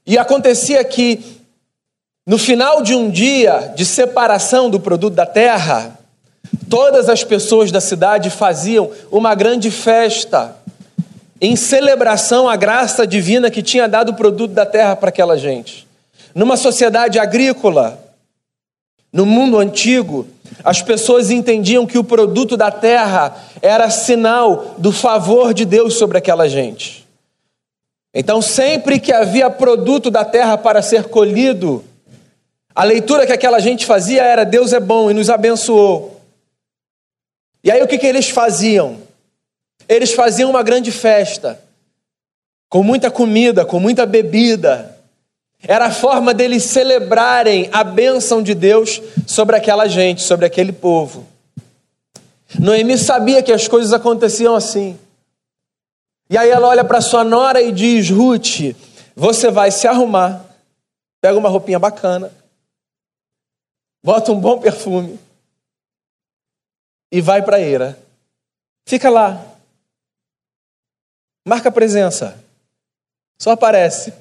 E 0.07 0.19
acontecia 0.19 0.85
que, 0.85 1.25
no 2.27 2.37
final 2.37 2.83
de 2.83 2.95
um 2.95 3.09
dia 3.09 3.73
de 3.75 3.87
separação 3.87 4.69
do 4.69 4.79
produto 4.79 5.15
da 5.15 5.25
terra, 5.25 5.99
todas 6.69 7.09
as 7.09 7.25
pessoas 7.25 7.73
da 7.73 7.81
cidade 7.81 8.29
faziam 8.29 8.91
uma 9.11 9.35
grande 9.35 9.71
festa 9.71 10.55
em 11.43 11.57
celebração 11.57 12.49
à 12.49 12.55
graça 12.55 13.05
divina 13.05 13.51
que 13.51 13.65
tinha 13.65 13.89
dado 13.89 14.11
o 14.11 14.15
produto 14.15 14.53
da 14.53 14.65
terra 14.65 14.95
para 14.95 15.09
aquela 15.09 15.37
gente. 15.37 15.89
Numa 16.33 16.57
sociedade 16.57 17.19
agrícola, 17.19 17.99
no 19.13 19.27
mundo 19.27 19.59
antigo, 19.59 20.25
as 20.63 20.81
pessoas 20.81 21.33
entendiam 21.33 21.85
que 21.85 21.99
o 21.99 22.05
produto 22.05 22.57
da 22.57 22.71
terra 22.71 23.35
era 23.61 23.91
sinal 23.91 24.77
do 24.79 24.93
favor 24.93 25.53
de 25.53 25.65
Deus 25.65 25.95
sobre 25.95 26.17
aquela 26.17 26.49
gente. 26.49 27.05
Então, 28.15 28.41
sempre 28.41 29.01
que 29.01 29.13
havia 29.13 29.51
produto 29.51 30.13
da 30.13 30.25
terra 30.25 30.57
para 30.57 30.81
ser 30.81 31.09
colhido, 31.09 31.85
a 32.73 32.85
leitura 32.85 33.27
que 33.27 33.33
aquela 33.33 33.59
gente 33.59 33.85
fazia 33.85 34.23
era: 34.23 34.45
Deus 34.45 34.73
é 34.73 34.79
bom 34.79 35.11
e 35.11 35.15
nos 35.15 35.29
abençoou. 35.29 36.21
E 37.65 37.71
aí 37.71 37.83
o 37.83 37.89
que, 37.89 37.99
que 37.99 38.07
eles 38.07 38.29
faziam? 38.29 38.99
Eles 39.93 40.13
faziam 40.13 40.49
uma 40.49 40.63
grande 40.63 40.91
festa, 40.91 41.63
com 42.69 42.83
muita 42.83 43.11
comida, 43.11 43.65
com 43.65 43.79
muita 43.79 44.07
bebida. 44.07 44.99
Era 45.63 45.87
a 45.87 45.91
forma 45.93 46.33
deles 46.33 46.65
celebrarem 46.65 47.69
a 47.73 47.85
bênção 47.85 48.43
de 48.43 48.55
Deus 48.55 49.03
sobre 49.27 49.55
aquela 49.55 49.87
gente, 49.87 50.23
sobre 50.23 50.47
aquele 50.47 50.73
povo. 50.73 51.27
Noemi 52.59 52.97
sabia 52.97 53.43
que 53.43 53.53
as 53.53 53.69
coisas 53.69 53.93
aconteciam 53.93 54.55
assim. 54.55 54.99
E 56.31 56.39
aí 56.39 56.49
ela 56.49 56.69
olha 56.69 56.85
para 56.85 57.03
sua 57.03 57.23
nora 57.23 57.61
e 57.61 57.71
diz: 57.71 58.09
Ruth, 58.09 58.75
você 59.15 59.51
vai 59.51 59.71
se 59.71 59.87
arrumar, 59.87 60.43
pega 61.21 61.39
uma 61.39 61.51
roupinha 61.51 61.79
bacana, 61.79 62.33
bota 64.03 64.33
um 64.33 64.41
bom 64.41 64.59
perfume 64.59 65.19
e 67.13 67.21
vai 67.21 67.43
para 67.43 67.59
a 67.59 67.61
eira. 67.61 67.99
Fica 68.87 69.11
lá. 69.11 69.52
Marca 71.45 71.71
presença. 71.71 72.37
Só 73.39 73.51
aparece. 73.51 74.13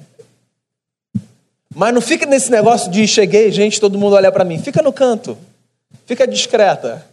Mas 1.74 1.94
não 1.94 2.00
fica 2.00 2.26
nesse 2.26 2.50
negócio 2.50 2.90
de 2.90 3.06
cheguei, 3.06 3.50
gente, 3.50 3.80
todo 3.80 3.98
mundo 3.98 4.16
olha 4.16 4.30
para 4.30 4.44
mim. 4.44 4.58
Fica 4.58 4.82
no 4.82 4.92
canto. 4.92 5.38
Fica 6.06 6.26
discreta. 6.26 7.06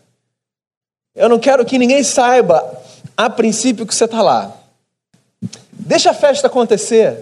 Eu 1.16 1.30
não 1.30 1.40
quero 1.40 1.66
que 1.66 1.78
ninguém 1.78 2.04
saiba 2.04 2.82
a 3.16 3.30
princípio 3.30 3.86
que 3.86 3.94
você 3.94 4.06
está 4.06 4.22
lá. 4.22 4.56
Deixa 5.72 6.12
a 6.12 6.14
festa 6.14 6.48
acontecer. 6.48 7.18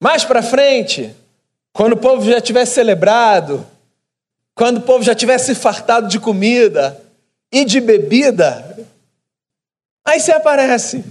Mais 0.00 0.24
para 0.24 0.42
frente, 0.42 1.14
quando 1.72 1.94
o 1.94 1.96
povo 1.96 2.28
já 2.28 2.40
tiver 2.40 2.64
celebrado, 2.64 3.66
quando 4.54 4.78
o 4.78 4.82
povo 4.82 5.02
já 5.02 5.14
tivesse 5.14 5.54
fartado 5.54 6.08
de 6.08 6.18
comida 6.18 7.00
e 7.50 7.64
de 7.64 7.80
bebida, 7.80 8.76
aí 10.10 10.20
você 10.20 10.32
aparece. 10.32 11.04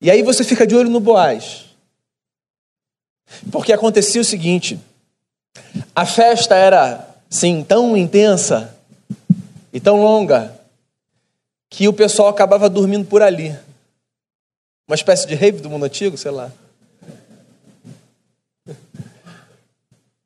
E 0.00 0.10
aí 0.10 0.22
você 0.22 0.44
fica 0.44 0.66
de 0.66 0.74
olho 0.76 0.90
no 0.90 1.00
Boaz. 1.00 1.64
Porque 3.50 3.72
acontecia 3.72 4.20
o 4.20 4.24
seguinte: 4.24 4.78
a 5.94 6.04
festa 6.04 6.54
era, 6.54 7.08
sim, 7.28 7.64
tão 7.64 7.96
intensa 7.96 8.74
e 9.72 9.80
tão 9.80 10.02
longa, 10.02 10.58
que 11.70 11.88
o 11.88 11.92
pessoal 11.92 12.28
acabava 12.28 12.68
dormindo 12.68 13.06
por 13.06 13.22
ali. 13.22 13.56
Uma 14.86 14.94
espécie 14.94 15.26
de 15.26 15.34
rave 15.34 15.60
do 15.60 15.70
mundo 15.70 15.86
antigo, 15.86 16.16
sei 16.16 16.30
lá. 16.30 16.52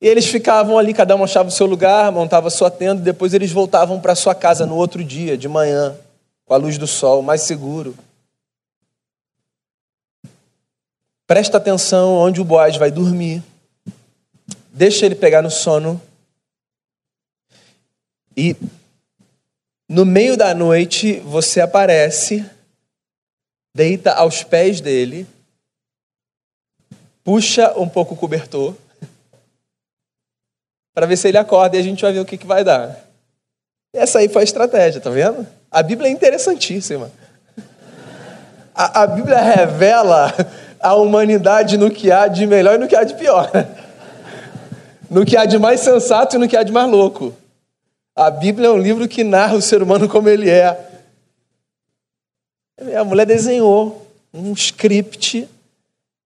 E 0.01 0.07
eles 0.07 0.27
ficavam 0.27 0.79
ali, 0.79 0.95
cada 0.95 1.17
um 1.17 1.25
achava 1.25 1.49
o 1.49 1.53
seu 1.53 1.67
lugar, 1.67 2.13
montava 2.13 2.51
sua 2.51 2.71
tenda, 2.71 3.01
e 3.01 3.05
depois 3.05 3.35
eles 3.35 3.51
voltavam 3.51 4.01
para 4.01 4.15
sua 4.15 4.35
casa 4.35 4.65
no 4.65 4.77
outro 4.77 5.03
dia, 5.03 5.37
de 5.37 5.49
manhã, 5.49 5.97
com 6.49 6.55
a 6.55 6.57
luz 6.57 6.79
do 6.79 6.87
sol, 6.87 7.21
mais 7.23 7.43
seguro. 7.43 7.95
Presta 11.27 11.59
atenção 11.59 12.15
onde 12.15 12.41
o 12.41 12.45
Boaz 12.45 12.79
vai 12.79 12.91
dormir. 12.91 13.43
Deixa 14.73 15.05
ele 15.05 15.15
pegar 15.15 15.43
no 15.43 15.51
sono. 15.51 16.01
E 18.35 18.57
no 19.87 20.07
meio 20.07 20.39
da 20.39 20.55
noite 20.55 21.21
você 21.21 21.61
aparece, 21.61 22.49
deita 23.77 24.15
aos 24.15 24.43
pés 24.43 24.81
dele, 24.81 25.27
puxa 27.23 27.79
um 27.79 27.89
pouco 27.89 28.15
o 28.15 28.17
cobertor 28.17 28.75
para 30.95 31.05
ver 31.05 31.19
se 31.19 31.29
ele 31.29 31.37
acorda 31.37 31.77
e 31.77 31.81
a 31.81 31.83
gente 31.83 32.01
vai 32.01 32.13
ver 32.13 32.21
o 32.21 32.25
que, 32.25 32.39
que 32.39 32.47
vai 32.47 32.65
dar. 32.65 33.07
Essa 33.93 34.21
aí 34.21 34.31
foi 34.31 34.43
a 34.43 34.45
estratégia, 34.45 35.01
tá 35.01 35.11
vendo? 35.11 35.58
A 35.71 35.83
Bíblia 35.83 36.09
é 36.09 36.13
interessantíssima. 36.13 37.11
A, 38.75 39.03
a 39.03 39.07
Bíblia 39.07 39.41
revela 39.41 40.33
a 40.81 40.95
humanidade 40.95 41.77
no 41.77 41.91
que 41.91 42.11
há 42.11 42.27
de 42.29 42.47
melhor 42.47 42.77
e 42.77 42.79
no 42.79 42.89
que 42.89 42.97
há 42.97 43.05
de 43.05 43.15
pior. 43.15 43.51
No 45.11 45.25
que 45.25 45.37
há 45.37 45.45
de 45.45 45.59
mais 45.59 45.81
sensato 45.81 46.37
e 46.37 46.39
no 46.39 46.47
que 46.47 46.57
há 46.57 46.63
de 46.63 46.71
mais 46.71 46.91
louco. 46.91 47.35
A 48.15 48.31
Bíblia 48.31 48.69
é 48.69 48.71
um 48.71 48.79
livro 48.79 49.09
que 49.09 49.25
narra 49.25 49.57
o 49.57 49.63
ser 49.63 49.83
humano 49.83 50.09
como 50.09 50.29
ele 50.29 50.51
é. 50.51 50.77
A 52.97 53.05
mulher 53.05 53.27
desenhou 53.27 54.07
um 54.33 54.53
script 54.53 55.49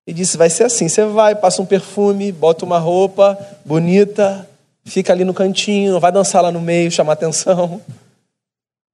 e 0.07 0.13
disse: 0.13 0.37
vai 0.37 0.51
ser 0.51 0.65
assim. 0.65 0.89
Você 0.89 1.05
vai, 1.05 1.35
passa 1.35 1.63
um 1.63 1.67
perfume, 1.67 2.33
bota 2.33 2.65
uma 2.65 2.79
roupa 2.79 3.39
bonita, 3.65 4.49
fica 4.85 5.13
ali 5.13 5.25
no 5.25 5.35
cantinho, 5.35 6.01
vai 6.01 6.13
dançar 6.13 6.43
lá 6.43 6.51
no 6.51 6.61
meio, 6.61 6.91
chamar 6.91 7.15
atenção. 7.15 7.81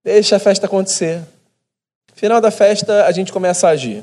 Deixa 0.08 0.36
a 0.36 0.38
festa 0.38 0.64
acontecer. 0.64 1.22
Final 2.14 2.40
da 2.40 2.50
festa, 2.50 3.04
a 3.04 3.12
gente 3.12 3.30
começa 3.30 3.68
a 3.68 3.72
agir. 3.72 4.02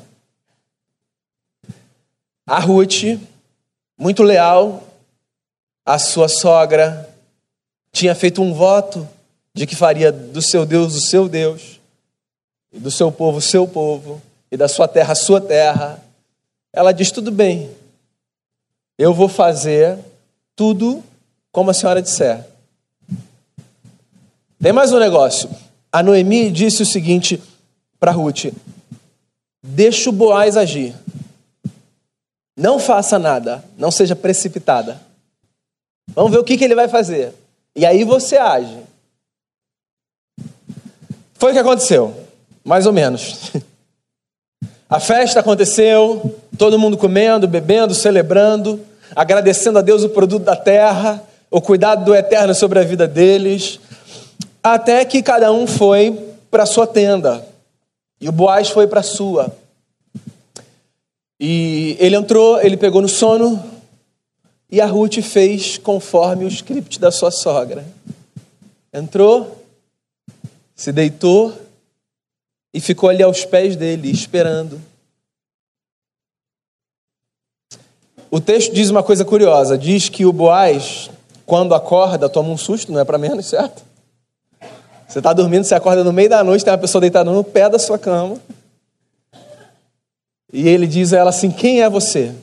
A 2.46 2.60
Ruth, 2.60 3.20
muito 3.98 4.22
leal, 4.22 4.84
a 5.84 5.98
sua 5.98 6.28
sogra, 6.28 7.10
tinha 7.92 8.14
feito 8.14 8.40
um 8.40 8.54
voto 8.54 9.10
de 9.52 9.66
que 9.66 9.76
faria 9.76 10.12
do 10.12 10.44
seu 10.44 10.64
Deus 10.64 10.94
o 10.94 11.02
seu 11.02 11.28
Deus, 11.28 11.82
e 12.72 12.80
do 12.80 12.92
seu 12.92 13.12
povo 13.12 13.40
o 13.40 13.42
seu 13.42 13.68
povo, 13.68 14.22
e 14.52 14.56
da 14.56 14.68
sua 14.68 14.88
terra 14.88 15.14
a 15.14 15.16
sua 15.16 15.42
terra. 15.42 16.06
Ela 16.72 16.92
diz: 16.92 17.10
tudo 17.10 17.32
bem, 17.32 17.76
eu 18.96 19.12
vou 19.12 19.28
fazer 19.28 19.98
tudo 20.56 21.04
como 21.52 21.72
a 21.72 21.74
senhora 21.74 22.00
disser. 22.00 22.46
Tem 24.62 24.72
mais 24.72 24.94
um 24.94 25.00
negócio. 25.00 25.65
A 25.96 26.04
Noemi 26.04 26.52
disse 26.52 26.84
o 26.84 26.86
seguinte 26.86 27.42
para 27.98 28.12
Ruth: 28.12 28.48
Deixa 29.64 30.10
o 30.10 30.12
Boaz 30.12 30.58
agir. 30.58 30.94
Não 32.58 32.80
faça 32.80 33.18
nada, 33.18 33.64
não 33.78 33.90
seja 33.90 34.14
precipitada. 34.14 35.00
Vamos 36.14 36.34
ver 36.34 36.40
o 36.40 36.44
que, 36.44 36.58
que 36.58 36.66
ele 36.66 36.76
vai 36.76 36.90
fazer. 36.90 37.34
E 37.74 37.86
aí 37.86 38.04
você 38.04 38.36
age. 38.36 38.78
Foi 41.36 41.52
o 41.52 41.54
que 41.54 41.60
aconteceu, 41.60 42.14
mais 42.62 42.86
ou 42.86 42.92
menos. 42.92 43.54
A 44.90 45.00
festa 45.00 45.40
aconteceu, 45.40 46.38
todo 46.58 46.78
mundo 46.78 46.98
comendo, 46.98 47.48
bebendo, 47.48 47.96
celebrando, 47.96 48.86
agradecendo 49.16 49.80
a 49.80 49.82
Deus 49.82 50.04
o 50.04 50.10
produto 50.10 50.44
da 50.44 50.58
terra 50.58 51.26
o 51.56 51.62
cuidado 51.62 52.04
do 52.04 52.14
eterno 52.14 52.54
sobre 52.54 52.80
a 52.80 52.84
vida 52.84 53.08
deles, 53.08 53.80
até 54.74 55.06
que 55.06 55.22
cada 55.22 55.52
um 55.52 55.68
foi 55.68 56.12
para 56.50 56.66
sua 56.66 56.88
tenda 56.88 57.46
e 58.20 58.28
o 58.28 58.32
Boaz 58.32 58.70
foi 58.70 58.88
para 58.88 59.04
sua. 59.04 59.56
E 61.40 61.96
ele 62.00 62.16
entrou, 62.16 62.60
ele 62.60 62.76
pegou 62.76 63.02
no 63.02 63.08
sono 63.08 63.64
e 64.72 64.82
a 64.82 64.86
Ruth 64.88 65.22
fez 65.22 65.78
conforme 65.78 66.46
o 66.46 66.48
script 66.48 67.00
da 67.00 67.12
sua 67.12 67.30
sogra. 67.30 67.86
Entrou, 68.92 69.64
se 70.76 70.92
deitou 70.92 71.54
e 72.74 72.80
ficou 72.80 73.10
ali 73.10 73.22
aos 73.22 73.46
pés 73.46 73.76
dele, 73.76 74.10
esperando. 74.10 74.82
O 78.32 78.42
texto 78.42 78.74
diz 78.74 78.90
uma 78.90 79.04
coisa 79.04 79.24
curiosa: 79.24 79.78
diz 79.78 80.10
que 80.10 80.26
o 80.26 80.34
Boaz 80.34 81.12
quando 81.46 81.76
acorda, 81.76 82.28
toma 82.28 82.50
um 82.50 82.58
susto, 82.58 82.92
não 82.92 83.00
é 83.00 83.06
para 83.06 83.20
menos, 83.20 83.46
certo? 83.46 83.84
Você 85.08 85.20
está 85.20 85.34
dormindo, 85.34 85.64
você 85.64 85.76
acorda 85.76 86.04
no 86.04 86.12
meio 86.12 86.30
da 86.30 86.44
noite, 86.44 86.64
tem 86.64 86.72
uma 86.74 86.80
pessoa 86.80 87.00
deitada 87.00 87.32
no 87.32 87.44
pé 87.44 87.70
da 87.70 87.80
sua 87.80 87.98
cama. 87.98 88.38
E 90.52 90.68
ele 90.68 90.88
diz 90.88 91.14
a 91.14 91.18
ela 91.18 91.30
assim: 91.30 91.52
Quem 91.52 91.82
é 91.82 91.90
você? 91.90 92.34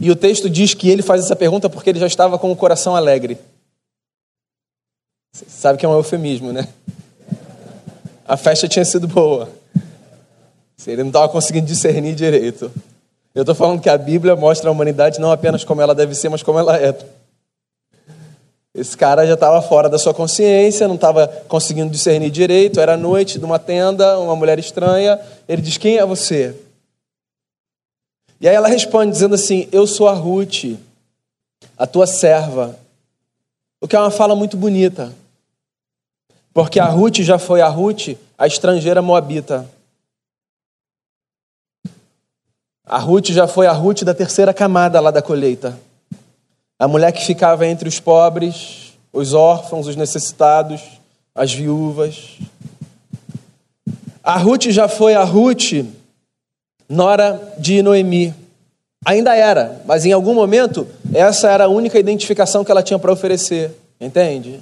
E 0.00 0.10
o 0.10 0.16
texto 0.16 0.48
diz 0.48 0.74
que 0.74 0.88
ele 0.90 1.02
faz 1.02 1.24
essa 1.24 1.36
pergunta 1.36 1.70
porque 1.70 1.90
ele 1.90 1.98
já 1.98 2.06
estava 2.06 2.38
com 2.38 2.50
o 2.52 2.56
coração 2.56 2.94
alegre. 2.94 3.38
Você 5.32 5.46
sabe 5.48 5.78
que 5.78 5.84
é 5.84 5.88
um 5.88 5.94
eufemismo, 5.94 6.52
né? 6.52 6.68
A 8.26 8.36
festa 8.36 8.68
tinha 8.68 8.84
sido 8.84 9.06
boa. 9.06 9.48
Ele 10.86 11.02
não 11.02 11.10
estava 11.10 11.28
conseguindo 11.28 11.66
discernir 11.66 12.14
direito. 12.14 12.70
Eu 13.34 13.42
estou 13.42 13.54
falando 13.54 13.80
que 13.80 13.88
a 13.88 13.98
Bíblia 13.98 14.36
mostra 14.36 14.70
a 14.70 14.72
humanidade 14.72 15.20
não 15.20 15.32
apenas 15.32 15.64
como 15.64 15.82
ela 15.82 15.94
deve 15.94 16.14
ser, 16.14 16.28
mas 16.28 16.42
como 16.42 16.58
ela 16.58 16.76
é. 16.76 16.96
Esse 18.76 18.94
cara 18.94 19.26
já 19.26 19.32
estava 19.32 19.62
fora 19.62 19.88
da 19.88 19.98
sua 19.98 20.12
consciência, 20.12 20.86
não 20.86 20.96
estava 20.96 21.26
conseguindo 21.48 21.90
discernir 21.90 22.30
direito. 22.30 22.78
Era 22.78 22.94
noite, 22.94 23.38
de 23.38 23.44
uma 23.44 23.58
tenda, 23.58 24.18
uma 24.18 24.36
mulher 24.36 24.58
estranha. 24.58 25.18
Ele 25.48 25.62
diz: 25.62 25.78
Quem 25.78 25.96
é 25.96 26.04
você? 26.04 26.54
E 28.38 28.46
aí 28.46 28.54
ela 28.54 28.68
responde 28.68 29.12
dizendo 29.12 29.34
assim: 29.34 29.66
Eu 29.72 29.86
sou 29.86 30.06
a 30.08 30.12
Ruth, 30.12 30.76
a 31.78 31.86
tua 31.86 32.06
serva. 32.06 32.78
O 33.80 33.88
que 33.88 33.96
é 33.96 33.98
uma 33.98 34.10
fala 34.10 34.36
muito 34.36 34.58
bonita. 34.58 35.10
Porque 36.52 36.78
a 36.78 36.86
Ruth 36.86 37.20
já 37.20 37.38
foi 37.38 37.62
a 37.62 37.68
Ruth, 37.68 38.08
a 38.36 38.46
estrangeira 38.46 39.00
moabita. 39.00 39.66
A 42.84 42.98
Ruth 42.98 43.28
já 43.28 43.48
foi 43.48 43.66
a 43.66 43.72
Ruth 43.72 44.02
da 44.02 44.12
terceira 44.12 44.52
camada 44.52 45.00
lá 45.00 45.10
da 45.10 45.22
colheita. 45.22 45.78
A 46.78 46.86
mulher 46.86 47.12
que 47.12 47.24
ficava 47.24 47.66
entre 47.66 47.88
os 47.88 47.98
pobres, 47.98 48.92
os 49.12 49.32
órfãos, 49.32 49.86
os 49.86 49.96
necessitados, 49.96 50.82
as 51.34 51.52
viúvas. 51.52 52.38
A 54.22 54.36
Ruth 54.36 54.64
já 54.70 54.88
foi 54.88 55.14
a 55.14 55.22
Ruth, 55.22 55.84
nora 56.88 57.54
de 57.58 57.82
Noemi. 57.82 58.34
Ainda 59.04 59.34
era, 59.34 59.80
mas 59.86 60.04
em 60.04 60.12
algum 60.12 60.34
momento 60.34 60.86
essa 61.14 61.48
era 61.48 61.64
a 61.64 61.68
única 61.68 61.98
identificação 61.98 62.64
que 62.64 62.70
ela 62.70 62.82
tinha 62.82 62.98
para 62.98 63.12
oferecer, 63.12 63.70
entende? 64.00 64.60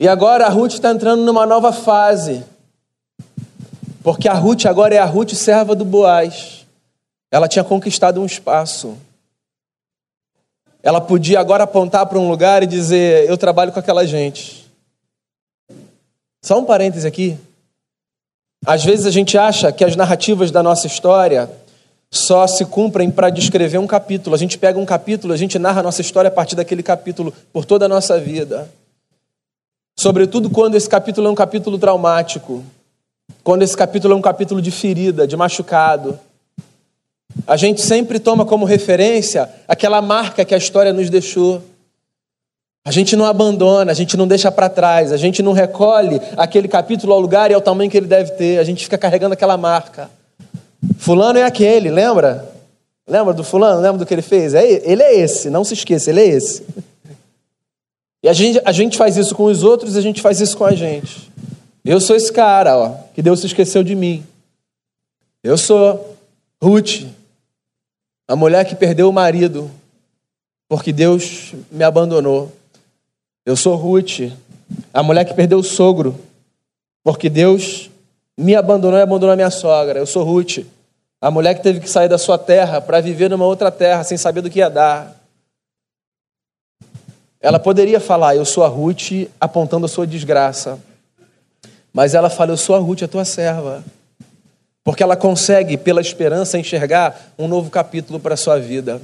E 0.00 0.08
agora 0.08 0.46
a 0.46 0.48
Ruth 0.48 0.72
está 0.72 0.90
entrando 0.90 1.22
numa 1.22 1.46
nova 1.46 1.72
fase, 1.72 2.42
porque 4.02 4.28
a 4.28 4.34
Ruth 4.34 4.66
agora 4.66 4.94
é 4.94 4.98
a 4.98 5.04
Ruth 5.04 5.34
serva 5.34 5.74
do 5.74 5.84
Boaz. 5.84 6.66
Ela 7.30 7.46
tinha 7.46 7.64
conquistado 7.64 8.20
um 8.20 8.26
espaço. 8.26 8.96
Ela 10.84 11.00
podia 11.00 11.40
agora 11.40 11.64
apontar 11.64 12.04
para 12.04 12.18
um 12.18 12.28
lugar 12.28 12.62
e 12.62 12.66
dizer: 12.66 13.26
Eu 13.26 13.38
trabalho 13.38 13.72
com 13.72 13.78
aquela 13.80 14.06
gente. 14.06 14.70
Só 16.44 16.60
um 16.60 16.64
parêntese 16.66 17.06
aqui. 17.06 17.38
Às 18.66 18.84
vezes 18.84 19.06
a 19.06 19.10
gente 19.10 19.38
acha 19.38 19.72
que 19.72 19.82
as 19.82 19.96
narrativas 19.96 20.50
da 20.50 20.62
nossa 20.62 20.86
história 20.86 21.50
só 22.10 22.46
se 22.46 22.66
cumprem 22.66 23.10
para 23.10 23.30
descrever 23.30 23.78
um 23.78 23.86
capítulo. 23.86 24.36
A 24.36 24.38
gente 24.38 24.58
pega 24.58 24.78
um 24.78 24.84
capítulo, 24.84 25.32
a 25.32 25.38
gente 25.38 25.58
narra 25.58 25.80
a 25.80 25.82
nossa 25.82 26.02
história 26.02 26.28
a 26.28 26.30
partir 26.30 26.54
daquele 26.54 26.82
capítulo 26.82 27.32
por 27.50 27.64
toda 27.64 27.86
a 27.86 27.88
nossa 27.88 28.20
vida. 28.20 28.70
Sobretudo 29.98 30.50
quando 30.50 30.74
esse 30.74 30.88
capítulo 30.88 31.28
é 31.28 31.30
um 31.30 31.34
capítulo 31.34 31.78
traumático, 31.78 32.62
quando 33.42 33.62
esse 33.62 33.76
capítulo 33.76 34.12
é 34.12 34.16
um 34.16 34.22
capítulo 34.22 34.60
de 34.60 34.70
ferida, 34.70 35.26
de 35.26 35.34
machucado. 35.34 36.18
A 37.46 37.56
gente 37.56 37.82
sempre 37.82 38.18
toma 38.18 38.44
como 38.44 38.64
referência 38.64 39.48
aquela 39.68 40.00
marca 40.00 40.44
que 40.44 40.54
a 40.54 40.58
história 40.58 40.92
nos 40.92 41.10
deixou. 41.10 41.62
A 42.84 42.90
gente 42.90 43.16
não 43.16 43.24
abandona, 43.24 43.92
a 43.92 43.94
gente 43.94 44.16
não 44.16 44.26
deixa 44.26 44.50
para 44.52 44.68
trás, 44.68 45.12
a 45.12 45.16
gente 45.16 45.42
não 45.42 45.52
recolhe 45.52 46.20
aquele 46.36 46.68
capítulo 46.68 47.12
ao 47.12 47.20
lugar 47.20 47.50
e 47.50 47.54
ao 47.54 47.60
tamanho 47.60 47.90
que 47.90 47.96
ele 47.96 48.06
deve 48.06 48.32
ter, 48.32 48.58
a 48.58 48.64
gente 48.64 48.84
fica 48.84 48.98
carregando 48.98 49.32
aquela 49.32 49.56
marca. 49.56 50.10
Fulano 50.98 51.38
é 51.38 51.44
aquele, 51.44 51.90
lembra? 51.90 52.46
Lembra 53.06 53.32
do 53.32 53.44
fulano? 53.44 53.80
Lembra 53.80 53.98
do 53.98 54.06
que 54.06 54.14
ele 54.14 54.22
fez? 54.22 54.54
É, 54.54 54.64
ele 54.90 55.02
é 55.02 55.18
esse, 55.18 55.50
não 55.50 55.64
se 55.64 55.74
esqueça, 55.74 56.10
ele 56.10 56.20
é 56.20 56.26
esse. 56.26 56.62
E 58.22 58.28
a 58.28 58.32
gente, 58.32 58.60
a 58.64 58.72
gente 58.72 58.96
faz 58.96 59.16
isso 59.18 59.34
com 59.34 59.44
os 59.44 59.62
outros 59.62 59.96
e 59.96 59.98
a 59.98 60.02
gente 60.02 60.22
faz 60.22 60.40
isso 60.40 60.56
com 60.56 60.64
a 60.64 60.74
gente. 60.74 61.30
Eu 61.84 62.00
sou 62.00 62.16
esse 62.16 62.32
cara, 62.32 62.76
ó, 62.76 62.94
que 63.14 63.20
Deus 63.20 63.40
se 63.40 63.46
esqueceu 63.46 63.82
de 63.82 63.94
mim. 63.94 64.24
Eu 65.42 65.58
sou 65.58 66.16
Ruth, 66.62 67.02
a 68.26 68.34
mulher 68.34 68.64
que 68.64 68.74
perdeu 68.74 69.08
o 69.08 69.12
marido, 69.12 69.70
porque 70.68 70.92
Deus 70.92 71.54
me 71.70 71.84
abandonou. 71.84 72.52
Eu 73.44 73.56
sou 73.56 73.76
Ruth, 73.76 74.32
a 74.92 75.02
mulher 75.02 75.24
que 75.24 75.34
perdeu 75.34 75.58
o 75.58 75.64
sogro, 75.64 76.18
porque 77.02 77.28
Deus 77.28 77.90
me 78.36 78.54
abandonou 78.54 78.98
e 78.98 79.02
abandonou 79.02 79.32
a 79.32 79.36
minha 79.36 79.50
sogra. 79.50 79.98
Eu 79.98 80.06
sou 80.06 80.24
Ruth, 80.24 80.64
a 81.20 81.30
mulher 81.30 81.54
que 81.54 81.62
teve 81.62 81.80
que 81.80 81.88
sair 81.88 82.08
da 82.08 82.18
sua 82.18 82.38
terra 82.38 82.80
para 82.80 83.00
viver 83.00 83.28
numa 83.28 83.44
outra 83.44 83.70
terra 83.70 84.02
sem 84.04 84.16
saber 84.16 84.40
do 84.40 84.50
que 84.50 84.58
ia 84.58 84.70
dar. 84.70 85.14
Ela 87.40 87.58
poderia 87.58 88.00
falar, 88.00 88.34
eu 88.34 88.44
sou 88.46 88.64
a 88.64 88.68
Ruth, 88.68 89.28
apontando 89.38 89.84
a 89.84 89.88
sua 89.88 90.06
desgraça. 90.06 90.78
Mas 91.92 92.14
ela 92.14 92.30
fala, 92.30 92.52
eu 92.52 92.56
sou 92.56 92.74
a 92.74 92.78
Ruth, 92.78 93.02
a 93.02 93.08
tua 93.08 93.24
serva. 93.24 93.84
Porque 94.84 95.02
ela 95.02 95.16
consegue, 95.16 95.78
pela 95.78 96.02
esperança, 96.02 96.58
enxergar 96.58 97.32
um 97.38 97.48
novo 97.48 97.70
capítulo 97.70 98.20
para 98.20 98.34
a 98.34 98.36
sua 98.36 98.60
vida. 98.60 99.00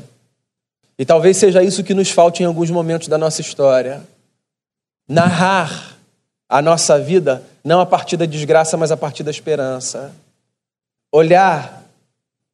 E 0.98 1.04
talvez 1.06 1.38
seja 1.38 1.62
isso 1.62 1.82
que 1.82 1.94
nos 1.94 2.10
falte 2.10 2.42
em 2.42 2.46
alguns 2.46 2.70
momentos 2.70 3.08
da 3.08 3.16
nossa 3.16 3.40
história. 3.40 4.02
Narrar 5.08 5.96
a 6.46 6.60
nossa 6.60 6.98
vida 6.98 7.42
não 7.64 7.80
a 7.80 7.86
partir 7.86 8.18
da 8.18 8.26
desgraça, 8.26 8.76
mas 8.76 8.92
a 8.92 8.96
partir 8.96 9.22
da 9.22 9.30
esperança. 9.30 10.12
Olhar 11.10 11.82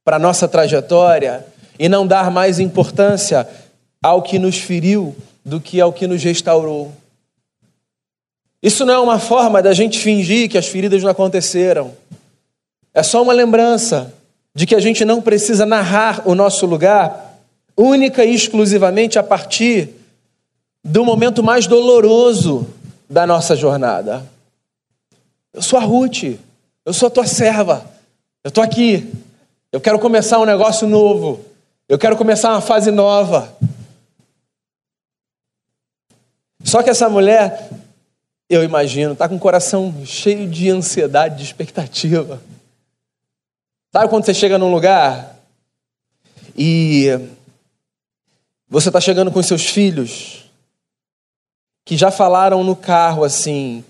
para 0.04 0.16
a 0.16 0.20
nossa 0.20 0.46
trajetória 0.46 1.44
e 1.78 1.88
não 1.88 2.06
dar 2.06 2.30
mais 2.30 2.60
importância 2.60 3.48
ao 4.00 4.22
que 4.22 4.38
nos 4.38 4.56
feriu 4.56 5.16
do 5.44 5.60
que 5.60 5.80
ao 5.80 5.92
que 5.92 6.06
nos 6.06 6.22
restaurou. 6.22 6.92
Isso 8.62 8.84
não 8.84 8.94
é 8.94 8.98
uma 8.98 9.18
forma 9.18 9.60
da 9.60 9.72
gente 9.72 9.98
fingir 9.98 10.48
que 10.48 10.56
as 10.56 10.66
feridas 10.66 11.02
não 11.02 11.10
aconteceram. 11.10 11.92
É 12.96 13.02
só 13.02 13.22
uma 13.22 13.34
lembrança 13.34 14.10
de 14.54 14.64
que 14.64 14.74
a 14.74 14.80
gente 14.80 15.04
não 15.04 15.20
precisa 15.20 15.66
narrar 15.66 16.26
o 16.26 16.34
nosso 16.34 16.64
lugar 16.64 17.38
única 17.76 18.24
e 18.24 18.34
exclusivamente 18.34 19.18
a 19.18 19.22
partir 19.22 19.90
do 20.82 21.04
momento 21.04 21.42
mais 21.42 21.66
doloroso 21.66 22.66
da 23.06 23.26
nossa 23.26 23.54
jornada. 23.54 24.24
Eu 25.52 25.60
sou 25.60 25.78
a 25.78 25.82
Ruth, 25.82 26.38
eu 26.86 26.94
sou 26.94 27.08
a 27.08 27.10
tua 27.10 27.26
serva, 27.26 27.84
eu 28.42 28.48
estou 28.48 28.64
aqui, 28.64 29.12
eu 29.70 29.78
quero 29.78 29.98
começar 29.98 30.38
um 30.38 30.46
negócio 30.46 30.88
novo, 30.88 31.44
eu 31.86 31.98
quero 31.98 32.16
começar 32.16 32.48
uma 32.48 32.62
fase 32.62 32.90
nova. 32.90 33.54
Só 36.64 36.82
que 36.82 36.88
essa 36.88 37.10
mulher, 37.10 37.68
eu 38.48 38.64
imagino, 38.64 39.12
está 39.12 39.28
com 39.28 39.36
o 39.36 39.38
coração 39.38 39.94
cheio 40.06 40.48
de 40.48 40.70
ansiedade, 40.70 41.36
de 41.36 41.44
expectativa. 41.44 42.40
Sabe 43.96 44.10
quando 44.10 44.26
você 44.26 44.34
chega 44.34 44.58
num 44.58 44.70
lugar 44.70 45.38
e 46.54 47.18
você 48.68 48.90
está 48.90 49.00
chegando 49.00 49.32
com 49.32 49.42
seus 49.42 49.64
filhos 49.64 50.44
que 51.82 51.96
já 51.96 52.10
falaram 52.10 52.62
no 52.62 52.76
carro 52.76 53.24
assim: 53.24 53.82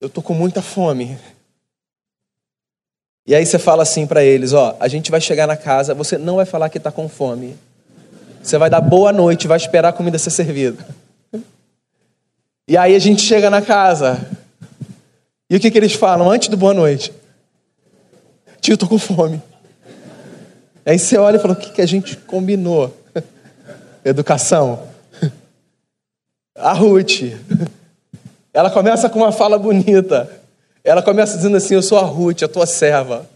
Eu 0.00 0.10
tô 0.10 0.22
com 0.22 0.34
muita 0.34 0.60
fome. 0.60 1.16
E 3.24 3.32
aí 3.32 3.46
você 3.46 3.60
fala 3.60 3.84
assim 3.84 4.08
para 4.08 4.24
eles: 4.24 4.52
Ó, 4.52 4.76
a 4.80 4.88
gente 4.88 5.08
vai 5.08 5.20
chegar 5.20 5.46
na 5.46 5.56
casa, 5.56 5.94
você 5.94 6.18
não 6.18 6.34
vai 6.34 6.44
falar 6.44 6.68
que 6.68 6.78
está 6.78 6.90
com 6.90 7.08
fome. 7.08 7.56
Você 8.42 8.58
vai 8.58 8.68
dar 8.68 8.80
boa 8.80 9.12
noite, 9.12 9.46
vai 9.46 9.56
esperar 9.56 9.90
a 9.90 9.92
comida 9.92 10.18
ser 10.18 10.30
servida. 10.30 10.84
E 12.66 12.76
aí 12.76 12.96
a 12.96 12.98
gente 12.98 13.22
chega 13.22 13.48
na 13.48 13.62
casa. 13.62 14.18
E 15.48 15.54
o 15.54 15.60
que, 15.60 15.70
que 15.70 15.78
eles 15.78 15.92
falam 15.92 16.28
antes 16.28 16.48
do 16.48 16.56
boa 16.56 16.74
noite? 16.74 17.21
Tio, 18.62 18.78
tô 18.78 18.86
com 18.86 18.96
fome. 18.96 19.42
Aí 20.86 20.96
você 20.96 21.18
olha 21.18 21.36
e 21.36 21.40
fala: 21.40 21.54
o 21.54 21.56
que, 21.56 21.70
que 21.70 21.82
a 21.82 21.86
gente 21.86 22.16
combinou? 22.16 22.96
Educação. 24.04 24.84
A 26.54 26.72
Ruth. 26.72 27.22
Ela 28.54 28.70
começa 28.70 29.10
com 29.10 29.18
uma 29.18 29.32
fala 29.32 29.58
bonita. 29.58 30.30
Ela 30.84 31.02
começa 31.02 31.36
dizendo 31.36 31.56
assim: 31.56 31.74
Eu 31.74 31.82
sou 31.82 31.98
a 31.98 32.02
Ruth, 32.02 32.44
a 32.44 32.48
tua 32.48 32.64
serva. 32.64 33.28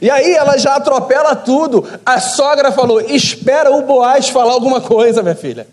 E 0.00 0.10
aí 0.10 0.32
ela 0.32 0.56
já 0.56 0.76
atropela 0.76 1.36
tudo. 1.36 1.86
A 2.06 2.18
sogra 2.18 2.72
falou: 2.72 2.98
Espera 2.98 3.70
o 3.70 3.82
Boaz 3.82 4.30
falar 4.30 4.54
alguma 4.54 4.80
coisa, 4.80 5.22
minha 5.22 5.36
filha. 5.36 5.66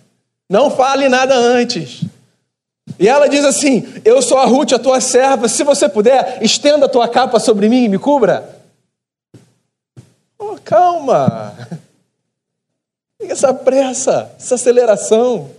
Não 0.49 0.69
fale 0.69 1.07
nada 1.07 1.35
antes. 1.35 2.01
E 2.99 3.07
ela 3.07 3.29
diz 3.29 3.45
assim: 3.45 3.87
Eu 4.03 4.21
sou 4.21 4.37
a 4.37 4.45
Ruth, 4.45 4.73
a 4.73 4.79
tua 4.79 4.99
serva. 4.99 5.47
Se 5.47 5.63
você 5.63 5.87
puder, 5.87 6.43
estenda 6.43 6.85
a 6.85 6.89
tua 6.89 7.07
capa 7.07 7.39
sobre 7.39 7.69
mim 7.69 7.85
e 7.85 7.89
me 7.89 7.97
cubra. 7.97 8.59
Oh, 10.37 10.57
calma. 10.63 11.55
Essa 13.21 13.53
pressa, 13.53 14.31
essa 14.37 14.55
aceleração. 14.55 15.49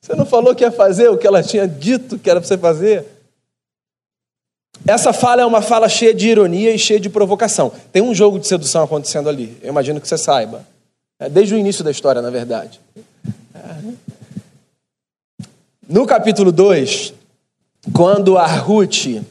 Você 0.00 0.14
não 0.14 0.26
falou 0.26 0.54
que 0.54 0.64
ia 0.64 0.72
fazer 0.72 1.08
o 1.08 1.18
que 1.18 1.26
ela 1.26 1.42
tinha 1.42 1.66
dito 1.66 2.18
que 2.18 2.30
era 2.30 2.40
para 2.40 2.48
você 2.48 2.58
fazer? 2.58 3.04
Essa 4.86 5.12
fala 5.12 5.42
é 5.42 5.44
uma 5.44 5.62
fala 5.62 5.88
cheia 5.88 6.14
de 6.14 6.28
ironia 6.28 6.72
e 6.72 6.78
cheia 6.78 7.00
de 7.00 7.10
provocação. 7.10 7.72
Tem 7.92 8.02
um 8.02 8.14
jogo 8.14 8.38
de 8.38 8.46
sedução 8.46 8.84
acontecendo 8.84 9.28
ali. 9.28 9.56
Eu 9.62 9.70
imagino 9.70 10.00
que 10.00 10.06
você 10.06 10.18
saiba. 10.18 10.64
É 11.18 11.28
desde 11.28 11.54
o 11.54 11.58
início 11.58 11.82
da 11.82 11.90
história, 11.90 12.22
na 12.22 12.30
verdade. 12.30 12.80
No 15.88 16.04
capítulo 16.04 16.50
2, 16.50 17.14
quando 17.92 18.36
a 18.36 18.44
Ruth 18.44 19.22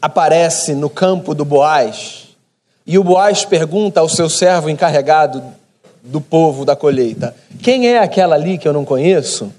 aparece 0.00 0.76
no 0.76 0.88
campo 0.88 1.34
do 1.34 1.44
Boaz, 1.44 2.36
e 2.86 2.96
o 2.96 3.02
Boaz 3.02 3.44
pergunta 3.44 3.98
ao 3.98 4.08
seu 4.08 4.30
servo 4.30 4.70
encarregado 4.70 5.42
do 6.00 6.20
povo 6.20 6.64
da 6.64 6.76
colheita: 6.76 7.34
Quem 7.60 7.88
é 7.88 7.98
aquela 7.98 8.36
ali 8.36 8.58
que 8.58 8.68
eu 8.68 8.72
não 8.72 8.84
conheço? 8.84 9.52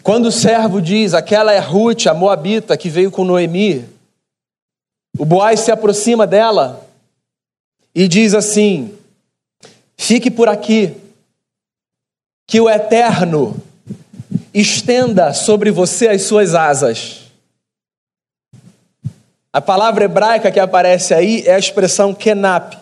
Quando 0.00 0.26
o 0.26 0.32
servo 0.32 0.80
diz: 0.80 1.12
Aquela 1.12 1.52
é 1.52 1.58
Ruth, 1.58 2.06
a 2.06 2.14
Moabita, 2.14 2.76
que 2.76 2.88
veio 2.88 3.10
com 3.10 3.24
Noemi, 3.24 3.84
o 5.18 5.24
Boaz 5.24 5.58
se 5.58 5.72
aproxima 5.72 6.24
dela 6.24 6.86
e 7.92 8.06
diz 8.06 8.32
assim: 8.32 8.96
Fique 9.96 10.30
por 10.30 10.48
aqui, 10.48 10.94
que 12.46 12.60
o 12.60 12.70
Eterno 12.70 13.60
estenda 14.60 15.32
sobre 15.32 15.70
você 15.70 16.08
as 16.08 16.22
suas 16.22 16.54
asas. 16.54 17.20
A 19.52 19.60
palavra 19.60 20.04
hebraica 20.04 20.50
que 20.50 20.60
aparece 20.60 21.14
aí 21.14 21.42
é 21.46 21.54
a 21.54 21.58
expressão 21.58 22.14
kenap, 22.14 22.76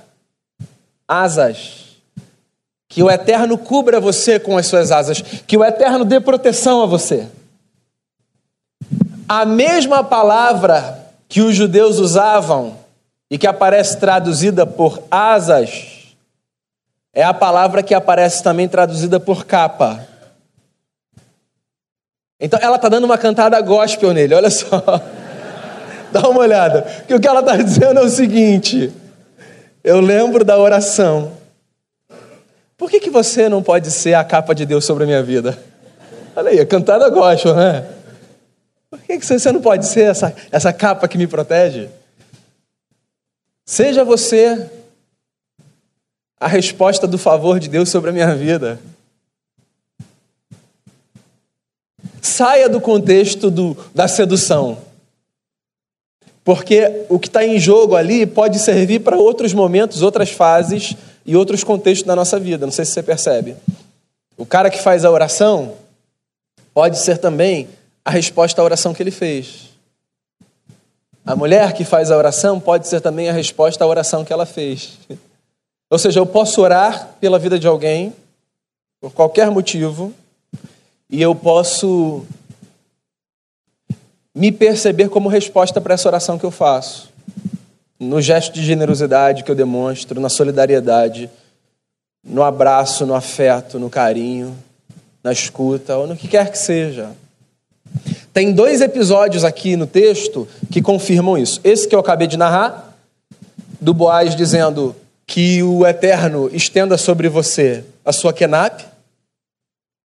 asas. 1.07 1.85
Que 2.89 3.03
o 3.03 3.11
Eterno 3.11 3.59
cubra 3.59 4.01
você 4.01 4.39
com 4.39 4.57
as 4.57 4.67
suas 4.67 4.91
asas, 4.91 5.21
que 5.21 5.57
o 5.57 5.65
Eterno 5.65 6.05
dê 6.05 6.21
proteção 6.21 6.83
a 6.83 6.87
você. 6.87 7.29
A 9.29 9.45
mesma 9.45 10.03
palavra 10.05 11.05
que 11.29 11.41
os 11.41 11.55
judeus 11.55 11.99
usavam 11.99 12.77
e 13.31 13.37
que 13.37 13.47
aparece 13.47 13.99
traduzida 13.99 14.65
por 14.65 15.03
asas, 15.11 16.15
é 17.13 17.23
a 17.25 17.35
palavra 17.35 17.83
que 17.83 17.95
aparece 17.95 18.43
também 18.43 18.69
traduzida 18.69 19.19
por 19.19 19.45
capa. 19.45 20.07
Então 22.39 22.59
ela 22.63 22.77
está 22.77 22.89
dando 22.89 23.05
uma 23.05 23.17
cantada 23.17 23.61
gospel 23.61 24.13
nele, 24.13 24.35
olha 24.35 24.51
só. 24.51 24.83
Dá 26.13 26.29
uma 26.29 26.41
olhada. 26.41 26.83
Que 27.07 27.15
o 27.15 27.21
que 27.21 27.27
ela 27.27 27.41
está 27.41 27.57
dizendo 27.57 27.99
é 28.01 28.03
o 28.03 28.09
seguinte: 28.09 28.93
eu 29.83 30.01
lembro 30.01 30.45
da 30.45 30.59
oração. 30.59 31.33
Por 32.77 32.91
que, 32.91 33.01
que 33.01 33.11
você 33.11 33.49
não 33.49 33.63
pode 33.63 33.91
ser 33.91 34.15
a 34.15 34.23
capa 34.23 34.55
de 34.55 34.67
Deus 34.67 34.85
sobre 34.85 35.05
a 35.05 35.07
minha 35.07 35.23
vida? 35.23 35.59
Olha 36.35 36.51
aí, 36.51 36.61
a 36.61 36.67
cantada 36.67 37.09
gospel, 37.09 37.55
né? 37.55 37.87
Por 38.91 39.01
que, 39.01 39.19
que 39.19 39.27
você 39.27 39.51
não 39.51 39.63
pode 39.63 39.87
ser 39.87 40.11
essa, 40.11 40.35
essa 40.53 40.73
capa 40.73 41.09
que 41.09 41.17
me 41.17 41.27
protege? 41.27 41.89
Seja 43.65 44.05
você 44.05 44.71
a 46.39 46.47
resposta 46.47 47.07
do 47.07 47.17
favor 47.19 47.59
de 47.59 47.69
Deus 47.69 47.89
sobre 47.89 48.11
a 48.11 48.13
minha 48.13 48.35
vida. 48.35 48.79
Saia 52.27 52.69
do 52.69 52.81
contexto 52.81 53.51
do, 53.51 53.77
da 53.95 54.09
sedução. 54.09 54.79
Porque 56.45 57.07
o 57.09 57.19
que 57.19 57.29
está 57.29 57.45
em 57.45 57.59
jogo 57.59 57.97
ali 57.97 58.27
pode 58.27 58.59
servir 58.59 59.01
para 59.01 59.17
outros 59.17 59.53
momentos, 59.53 60.03
outras 60.03 60.31
fases 60.31 60.95
e 61.25 61.37
outros 61.37 61.65
contextos 61.65 62.07
da 62.07 62.15
nossa 62.15 62.39
vida. 62.39 62.67
Não 62.67 62.73
sei 62.73 62.85
se 62.85 62.93
você 62.93 63.03
percebe. 63.03 63.57
O 64.37 64.47
cara 64.47 64.71
que 64.71 64.81
faz 64.81 65.05
a 65.05 65.11
oração 65.11 65.75
pode 66.75 66.99
ser 66.99 67.19
também 67.19 67.69
a 68.05 68.11
resposta 68.11 68.61
à 68.61 68.65
oração 68.65 68.93
que 68.93 69.03
ele 69.03 69.11
fez. 69.11 69.71
A 71.25 71.35
mulher 71.35 71.73
que 71.73 71.85
faz 71.85 72.11
a 72.13 72.17
oração 72.17 72.61
pode 72.61 72.87
ser 72.87 73.01
também 73.01 73.29
a 73.29 73.33
resposta 73.33 73.83
à 73.83 73.87
oração 73.87 74.25
que 74.25 74.33
ela 74.33 74.47
fez. 74.47 74.99
Ou 75.91 75.99
seja, 75.99 76.21
eu 76.21 76.27
posso 76.27 76.61
orar 76.61 77.17
pela 77.21 77.39
vida 77.39 77.59
de 77.59 77.67
alguém, 77.67 78.13
por 79.01 79.13
qualquer 79.13 79.51
motivo, 79.51 80.13
e 81.09 81.23
eu 81.23 81.35
posso 81.35 82.25
me 84.35 84.53
perceber 84.53 85.09
como 85.09 85.29
resposta 85.29 85.81
para 85.81 85.95
essa 85.95 86.09
oração 86.09 86.39
que 86.39 86.45
eu 86.45 86.51
faço. 86.51 87.11
No 87.99 88.21
gesto 88.21 88.53
de 88.53 88.63
generosidade 88.63 89.43
que 89.43 89.51
eu 89.51 89.55
demonstro, 89.55 90.21
na 90.21 90.29
solidariedade, 90.29 91.31
no 92.23 92.43
abraço, 92.43 93.07
no 93.07 93.15
afeto, 93.15 93.79
no 93.79 93.89
carinho, 93.89 94.57
na 95.23 95.33
escuta, 95.33 95.97
ou 95.97 96.07
no 96.07 96.17
que 96.17 96.29
quer 96.29 96.51
que 96.51 96.59
seja. 96.59 97.13
Tem 98.33 98.53
dois 98.53 98.83
episódios 98.83 99.45
aqui 99.45 99.77
no 99.77 99.87
texto 99.87 100.47
que 100.71 100.83
confirmam 100.83 101.39
isso. 101.39 101.61
Esse 101.65 101.89
que 101.89 101.95
eu 101.95 102.01
acabei 102.01 102.27
de 102.27 102.37
narrar, 102.37 102.95
do 103.81 103.95
Boaz 103.95 104.37
dizendo 104.37 104.95
que 105.27 105.63
o 105.63 105.87
Eterno 105.87 106.51
estenda 106.53 106.99
sobre 106.99 107.29
você 107.29 107.83
a 108.05 108.13
sua 108.13 108.33
kenap, 108.33 108.83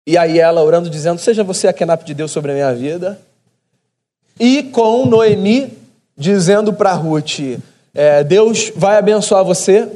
e 0.06 0.18
aí 0.18 0.38
ela 0.38 0.62
orando 0.62 0.90
dizendo: 0.90 1.18
Seja 1.18 1.42
você 1.42 1.68
a 1.68 1.72
kenap 1.72 2.04
de 2.04 2.14
Deus 2.14 2.30
sobre 2.30 2.52
a 2.52 2.54
minha 2.54 2.74
vida. 2.74 3.18
E 4.38 4.64
com 4.64 5.06
Noemi 5.06 5.72
dizendo 6.16 6.72
para 6.72 6.92
Ruth: 6.92 7.60
é, 7.94 8.22
Deus 8.22 8.72
vai 8.74 8.96
abençoar 8.96 9.44
você. 9.44 9.88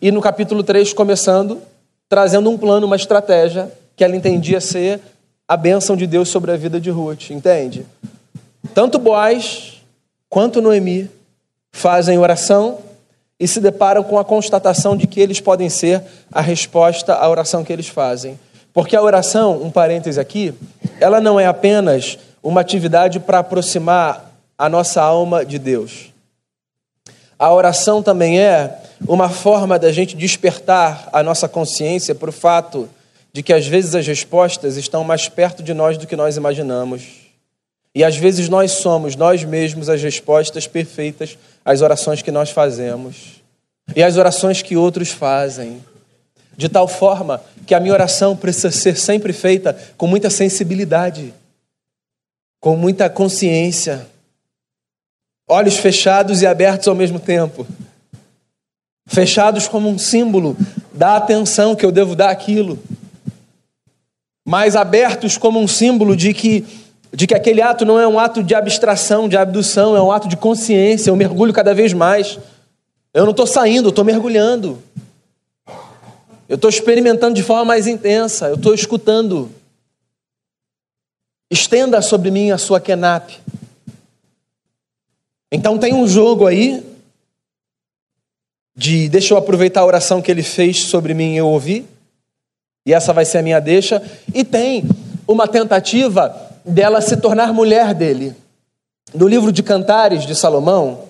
E 0.00 0.10
no 0.10 0.20
capítulo 0.20 0.62
3, 0.62 0.92
começando, 0.92 1.60
trazendo 2.08 2.50
um 2.50 2.58
plano, 2.58 2.86
uma 2.86 2.96
estratégia 2.96 3.70
que 3.94 4.02
ela 4.02 4.16
entendia 4.16 4.60
ser 4.60 5.00
a 5.46 5.56
bênção 5.56 5.96
de 5.96 6.06
Deus 6.06 6.28
sobre 6.28 6.50
a 6.50 6.56
vida 6.56 6.80
de 6.80 6.90
Ruth, 6.90 7.30
entende? 7.30 7.86
Tanto 8.74 8.98
Boaz 8.98 9.82
quanto 10.28 10.62
Noemi 10.62 11.10
fazem 11.70 12.18
oração 12.18 12.78
e 13.38 13.46
se 13.46 13.60
deparam 13.60 14.02
com 14.02 14.18
a 14.18 14.24
constatação 14.24 14.96
de 14.96 15.06
que 15.06 15.20
eles 15.20 15.40
podem 15.40 15.68
ser 15.68 16.02
a 16.30 16.40
resposta 16.40 17.14
à 17.14 17.28
oração 17.28 17.64
que 17.64 17.72
eles 17.72 17.88
fazem. 17.88 18.38
Porque 18.72 18.96
a 18.96 19.02
oração, 19.02 19.62
um 19.62 19.70
parêntese 19.70 20.18
aqui, 20.18 20.54
ela 21.00 21.20
não 21.20 21.38
é 21.38 21.46
apenas 21.46 22.18
uma 22.42 22.60
atividade 22.60 23.20
para 23.20 23.38
aproximar 23.38 24.32
a 24.56 24.68
nossa 24.68 25.02
alma 25.02 25.44
de 25.44 25.58
Deus. 25.58 26.12
A 27.38 27.52
oração 27.52 28.02
também 28.02 28.40
é 28.40 28.78
uma 29.06 29.28
forma 29.28 29.78
da 29.78 29.90
gente 29.90 30.16
despertar 30.16 31.08
a 31.12 31.22
nossa 31.22 31.48
consciência 31.48 32.14
para 32.14 32.30
o 32.30 32.32
fato 32.32 32.88
de 33.32 33.42
que 33.42 33.52
às 33.52 33.66
vezes 33.66 33.94
as 33.94 34.06
respostas 34.06 34.76
estão 34.76 35.02
mais 35.02 35.28
perto 35.28 35.62
de 35.62 35.74
nós 35.74 35.98
do 35.98 36.06
que 36.06 36.14
nós 36.14 36.36
imaginamos. 36.36 37.02
E 37.94 38.04
às 38.04 38.16
vezes 38.16 38.48
nós 38.48 38.72
somos 38.72 39.16
nós 39.16 39.44
mesmos 39.44 39.88
as 39.88 40.02
respostas 40.02 40.66
perfeitas 40.66 41.36
às 41.64 41.82
orações 41.82 42.22
que 42.22 42.30
nós 42.30 42.50
fazemos 42.50 43.42
e 43.94 44.02
às 44.02 44.16
orações 44.16 44.62
que 44.62 44.76
outros 44.76 45.10
fazem. 45.10 45.80
De 46.56 46.68
tal 46.68 46.86
forma 46.86 47.42
que 47.66 47.74
a 47.74 47.80
minha 47.80 47.94
oração 47.94 48.36
precisa 48.36 48.70
ser 48.70 48.96
sempre 48.96 49.32
feita 49.32 49.76
com 49.96 50.06
muita 50.06 50.30
sensibilidade, 50.30 51.32
com 52.60 52.76
muita 52.76 53.08
consciência, 53.08 54.06
olhos 55.48 55.76
fechados 55.76 56.42
e 56.42 56.46
abertos 56.46 56.88
ao 56.88 56.94
mesmo 56.94 57.18
tempo. 57.18 57.66
Fechados 59.06 59.66
como 59.66 59.88
um 59.88 59.98
símbolo 59.98 60.56
da 60.92 61.16
atenção 61.16 61.74
que 61.74 61.84
eu 61.84 61.92
devo 61.92 62.14
dar 62.14 62.30
àquilo 62.30 62.78
mas 64.44 64.74
abertos 64.74 65.38
como 65.38 65.60
um 65.60 65.68
símbolo 65.68 66.16
de 66.16 66.34
que, 66.34 66.64
de 67.12 67.26
que 67.26 67.34
aquele 67.34 67.62
ato 67.62 67.84
não 67.84 67.98
é 67.98 68.06
um 68.06 68.18
ato 68.18 68.42
de 68.42 68.54
abstração, 68.54 69.28
de 69.28 69.36
abdução, 69.36 69.96
é 69.96 70.02
um 70.02 70.10
ato 70.10 70.28
de 70.28 70.36
consciência. 70.36 71.10
Eu 71.10 71.16
mergulho 71.16 71.52
cada 71.52 71.74
vez 71.74 71.92
mais. 71.92 72.38
Eu 73.14 73.24
não 73.24 73.30
estou 73.30 73.46
saindo, 73.46 73.86
eu 73.86 73.90
estou 73.90 74.04
mergulhando. 74.04 74.82
Eu 76.52 76.56
estou 76.56 76.68
experimentando 76.68 77.32
de 77.32 77.42
forma 77.42 77.64
mais 77.64 77.86
intensa, 77.86 78.48
eu 78.48 78.56
estou 78.56 78.74
escutando. 78.74 79.50
Estenda 81.50 82.02
sobre 82.02 82.30
mim 82.30 82.50
a 82.50 82.58
sua 82.58 82.78
kenap. 82.78 83.30
Então 85.50 85.78
tem 85.78 85.94
um 85.94 86.06
jogo 86.06 86.46
aí 86.46 86.84
de 88.76 89.08
deixa 89.08 89.32
eu 89.32 89.38
aproveitar 89.38 89.80
a 89.80 89.86
oração 89.86 90.20
que 90.20 90.30
ele 90.30 90.42
fez 90.42 90.84
sobre 90.84 91.14
mim 91.14 91.32
e 91.32 91.38
eu 91.38 91.48
ouvi. 91.48 91.86
E 92.84 92.92
essa 92.92 93.14
vai 93.14 93.24
ser 93.24 93.38
a 93.38 93.42
minha 93.42 93.58
deixa. 93.58 94.02
E 94.34 94.44
tem 94.44 94.84
uma 95.26 95.48
tentativa 95.48 96.52
dela 96.66 97.00
se 97.00 97.16
tornar 97.16 97.50
mulher 97.54 97.94
dele. 97.94 98.36
No 99.14 99.26
livro 99.26 99.52
de 99.52 99.62
Cantares 99.62 100.26
de 100.26 100.34
Salomão, 100.34 101.04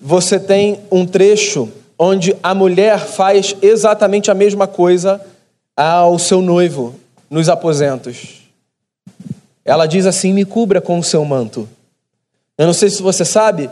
você 0.00 0.40
tem 0.40 0.80
um 0.90 1.04
trecho 1.04 1.70
onde 1.98 2.36
a 2.42 2.54
mulher 2.54 2.98
faz 3.00 3.56
exatamente 3.60 4.30
a 4.30 4.34
mesma 4.34 4.66
coisa 4.66 5.20
ao 5.76 6.18
seu 6.18 6.40
noivo 6.40 6.94
nos 7.28 7.48
aposentos. 7.48 8.42
Ela 9.64 9.86
diz 9.86 10.06
assim: 10.06 10.32
Me 10.32 10.44
cubra 10.44 10.80
com 10.80 10.98
o 10.98 11.04
seu 11.04 11.24
manto. 11.24 11.68
Eu 12.56 12.66
não 12.66 12.72
sei 12.72 12.90
se 12.90 13.02
você 13.02 13.24
sabe, 13.24 13.68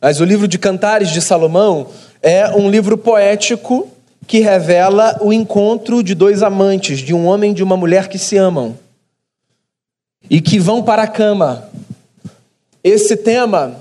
mas 0.00 0.20
o 0.20 0.24
livro 0.24 0.48
de 0.48 0.58
Cantares 0.58 1.10
de 1.10 1.20
Salomão 1.20 1.88
é 2.22 2.48
um 2.50 2.70
livro 2.70 2.98
poético 2.98 3.88
que 4.26 4.40
revela 4.40 5.16
o 5.20 5.32
encontro 5.32 6.02
de 6.02 6.14
dois 6.14 6.42
amantes, 6.42 6.98
de 6.98 7.14
um 7.14 7.26
homem 7.26 7.52
e 7.52 7.54
de 7.54 7.62
uma 7.62 7.76
mulher 7.76 8.08
que 8.08 8.18
se 8.18 8.36
amam 8.36 8.76
e 10.28 10.40
que 10.40 10.58
vão 10.58 10.82
para 10.82 11.02
a 11.02 11.08
cama. 11.08 11.68
Esse 12.84 13.16
tema 13.16 13.76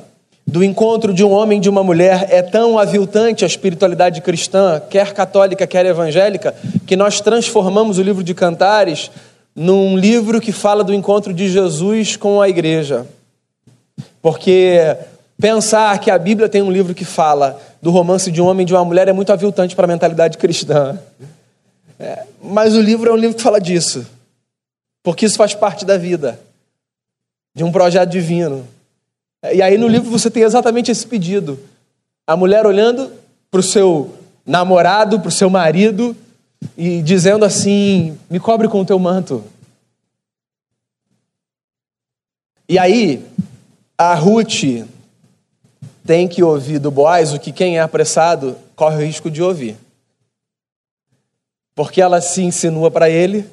do 0.47 0.63
encontro 0.63 1.13
de 1.13 1.23
um 1.23 1.31
homem 1.31 1.57
e 1.57 1.61
de 1.61 1.69
uma 1.69 1.83
mulher 1.83 2.27
é 2.29 2.41
tão 2.41 2.79
aviltante 2.79 3.43
à 3.43 3.47
espiritualidade 3.47 4.21
cristã, 4.21 4.81
quer 4.89 5.13
católica, 5.13 5.67
quer 5.67 5.85
evangélica, 5.85 6.55
que 6.85 6.95
nós 6.95 7.19
transformamos 7.19 7.97
o 7.97 8.01
livro 8.01 8.23
de 8.23 8.33
Cantares 8.33 9.11
num 9.53 9.97
livro 9.97 10.39
que 10.39 10.51
fala 10.51 10.83
do 10.83 10.93
encontro 10.93 11.33
de 11.33 11.49
Jesus 11.49 12.15
com 12.15 12.41
a 12.41 12.47
igreja. 12.47 13.05
Porque 14.21 14.95
Pensar 15.39 15.99
que 15.99 16.09
a 16.09 16.17
Bíblia 16.17 16.49
tem 16.49 16.63
um 16.63 16.71
livro 16.71 16.95
que 16.95 17.05
fala 17.05 17.61
do 17.79 17.91
romance 17.91 18.31
de 18.31 18.41
um 18.41 18.47
homem 18.47 18.63
e 18.63 18.65
de 18.65 18.73
uma 18.73 18.83
mulher 18.83 19.07
é 19.07 19.13
muito 19.13 19.31
aviltante 19.31 19.75
para 19.75 19.85
a 19.85 19.87
mentalidade 19.87 20.35
cristã. 20.35 20.97
É, 21.99 22.23
mas 22.41 22.75
o 22.75 22.81
livro 22.81 23.09
é 23.09 23.13
um 23.13 23.17
livro 23.17 23.37
que 23.37 23.43
fala 23.43 23.61
disso, 23.61 24.05
porque 25.03 25.27
isso 25.27 25.37
faz 25.37 25.53
parte 25.53 25.85
da 25.85 25.95
vida, 25.95 26.39
de 27.55 27.63
um 27.63 27.71
projeto 27.71 28.09
divino. 28.09 28.67
E 29.43 29.61
aí 29.61 29.77
no 29.77 29.87
livro 29.87 30.09
você 30.09 30.29
tem 30.29 30.43
exatamente 30.43 30.91
esse 30.91 31.05
pedido: 31.05 31.59
a 32.25 32.35
mulher 32.35 32.65
olhando 32.65 33.11
para 33.51 33.59
o 33.59 33.63
seu 33.63 34.15
namorado, 34.45 35.19
para 35.19 35.29
o 35.29 35.31
seu 35.31 35.49
marido, 35.49 36.15
e 36.77 37.01
dizendo 37.01 37.45
assim: 37.45 38.17
me 38.29 38.39
cobre 38.39 38.67
com 38.67 38.81
o 38.81 38.85
teu 38.85 38.97
manto. 38.97 39.43
E 42.69 42.77
aí, 42.77 43.25
a 43.97 44.13
Ruth 44.13 44.85
tem 46.05 46.27
que 46.27 46.43
ouvir 46.43 46.79
do 46.79 46.91
Boaz 46.91 47.33
o 47.33 47.39
que 47.39 47.51
quem 47.51 47.77
é 47.77 47.81
apressado 47.81 48.57
corre 48.75 48.97
o 48.97 49.05
risco 49.05 49.31
de 49.31 49.41
ouvir. 49.41 49.77
Porque 51.73 52.01
ela 52.01 52.19
se 52.19 52.41
insinua 52.41 52.91
para 52.91 53.09
ele 53.09 53.49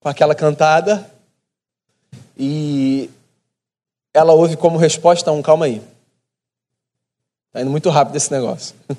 com 0.00 0.08
aquela 0.08 0.34
cantada 0.34 1.08
e 2.36 3.10
ela 4.16 4.32
ouve 4.32 4.56
como 4.56 4.78
resposta 4.78 5.30
um 5.30 5.42
calma 5.42 5.66
aí. 5.66 5.82
Está 7.48 7.60
indo 7.60 7.70
muito 7.70 7.90
rápido 7.90 8.16
esse 8.16 8.32
negócio. 8.32 8.74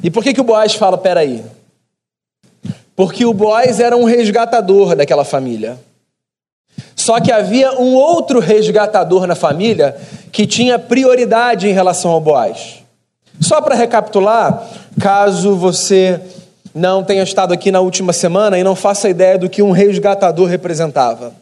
E 0.00 0.12
por 0.12 0.22
que, 0.22 0.32
que 0.32 0.40
o 0.40 0.44
Boaz 0.44 0.74
fala, 0.74 0.96
peraí? 0.96 1.44
Porque 2.94 3.26
o 3.26 3.34
Boaz 3.34 3.80
era 3.80 3.96
um 3.96 4.04
resgatador 4.04 4.94
daquela 4.94 5.24
família. 5.24 5.76
Só 6.94 7.20
que 7.20 7.32
havia 7.32 7.72
um 7.72 7.96
outro 7.96 8.38
resgatador 8.38 9.26
na 9.26 9.34
família 9.34 9.96
que 10.30 10.46
tinha 10.46 10.78
prioridade 10.78 11.66
em 11.68 11.72
relação 11.72 12.12
ao 12.12 12.20
Boaz. 12.20 12.84
Só 13.40 13.60
para 13.60 13.74
recapitular, 13.74 14.68
caso 15.00 15.56
você 15.56 16.20
não 16.72 17.02
tenha 17.02 17.24
estado 17.24 17.52
aqui 17.52 17.72
na 17.72 17.80
última 17.80 18.12
semana 18.12 18.56
e 18.56 18.62
não 18.62 18.76
faça 18.76 19.08
ideia 19.08 19.36
do 19.36 19.50
que 19.50 19.62
um 19.62 19.72
resgatador 19.72 20.46
representava. 20.46 21.32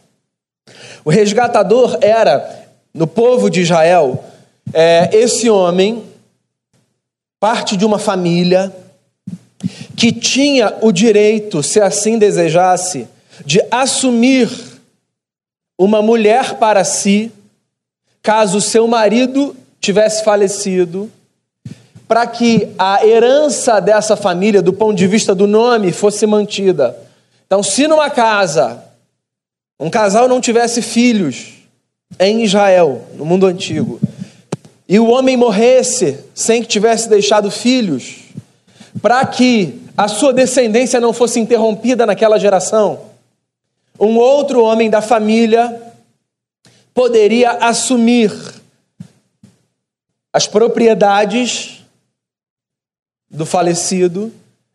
O 1.07 1.09
resgatador 1.09 1.99
era, 2.01 2.67
no 2.93 3.07
povo 3.07 3.49
de 3.49 3.61
Israel, 3.61 4.25
é, 4.73 5.09
esse 5.13 5.49
homem, 5.49 6.03
parte 7.39 7.77
de 7.77 7.85
uma 7.85 7.97
família, 7.97 8.75
que 9.95 10.11
tinha 10.11 10.75
o 10.81 10.91
direito, 10.91 11.63
se 11.63 11.79
assim 11.79 12.19
desejasse, 12.19 13.07
de 13.45 13.61
assumir 13.71 14.49
uma 15.79 16.01
mulher 16.01 16.55
para 16.55 16.83
si, 16.83 17.31
caso 18.21 18.59
seu 18.59 18.85
marido 18.85 19.55
tivesse 19.79 20.25
falecido, 20.25 21.09
para 22.05 22.27
que 22.27 22.67
a 22.77 23.07
herança 23.07 23.79
dessa 23.79 24.17
família, 24.17 24.61
do 24.61 24.73
ponto 24.73 24.97
de 24.97 25.07
vista 25.07 25.33
do 25.33 25.47
nome, 25.47 25.93
fosse 25.93 26.27
mantida. 26.27 26.97
Então, 27.45 27.63
se 27.63 27.87
numa 27.87 28.09
casa 28.09 28.86
um 29.79 29.89
casal 29.89 30.27
não 30.27 30.41
tivesse 30.41 30.81
filhos 30.81 31.53
em 32.19 32.43
Israel, 32.43 33.05
no 33.15 33.25
mundo 33.25 33.45
antigo, 33.45 33.99
e 34.87 34.99
o 34.99 35.07
homem 35.07 35.35
morresse 35.35 36.19
sem 36.33 36.61
que 36.61 36.67
tivesse 36.67 37.09
deixado 37.09 37.51
filhos, 37.51 38.19
para 39.01 39.25
que 39.25 39.81
a 39.95 40.07
sua 40.07 40.33
descendência 40.33 40.99
não 40.99 41.11
fosse 41.13 41.39
interrompida 41.39 42.05
naquela 42.05 42.39
geração, 42.39 43.01
um 43.99 44.17
outro 44.17 44.63
homem 44.63 44.89
da 44.89 45.01
família 45.01 45.81
poderia 46.93 47.51
assumir 47.51 48.31
as 50.31 50.47
propriedades 50.47 51.83
do 53.29 53.45
falecido 53.45 54.31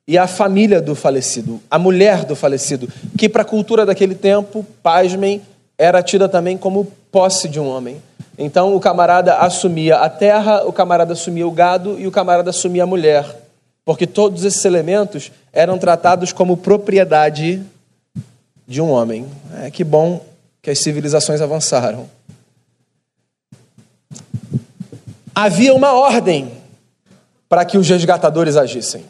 e 0.06 0.18
a 0.18 0.26
família 0.26 0.80
do 0.80 0.94
falecido, 0.94 1.60
a 1.70 1.78
mulher 1.78 2.24
do 2.24 2.34
falecido, 2.34 2.88
que 3.16 3.28
para 3.28 3.42
a 3.42 3.44
cultura 3.44 3.86
daquele 3.86 4.14
tempo, 4.14 4.66
pasmem, 4.82 5.42
era 5.78 6.02
tida 6.02 6.28
também 6.28 6.58
como 6.58 6.84
posse 7.10 7.48
de 7.48 7.60
um 7.60 7.68
homem. 7.68 8.02
Então 8.36 8.74
o 8.74 8.80
camarada 8.80 9.36
assumia 9.36 9.98
a 9.98 10.08
terra, 10.08 10.64
o 10.64 10.72
camarada 10.72 11.12
assumia 11.12 11.46
o 11.46 11.50
gado 11.50 11.98
e 12.00 12.06
o 12.06 12.10
camarada 12.10 12.50
assumia 12.50 12.82
a 12.82 12.86
mulher, 12.86 13.24
porque 13.84 14.06
todos 14.06 14.44
esses 14.44 14.64
elementos 14.64 15.30
eram 15.52 15.78
tratados 15.78 16.32
como 16.32 16.56
propriedade 16.56 17.62
de 18.66 18.80
um 18.80 18.90
homem. 18.90 19.26
É 19.62 19.70
que 19.70 19.84
bom 19.84 20.24
que 20.60 20.70
as 20.70 20.78
civilizações 20.78 21.40
avançaram. 21.40 22.08
Havia 25.34 25.74
uma 25.74 25.92
ordem 25.92 26.50
para 27.48 27.64
que 27.64 27.76
os 27.76 27.88
resgatadores 27.88 28.56
agissem. 28.56 29.04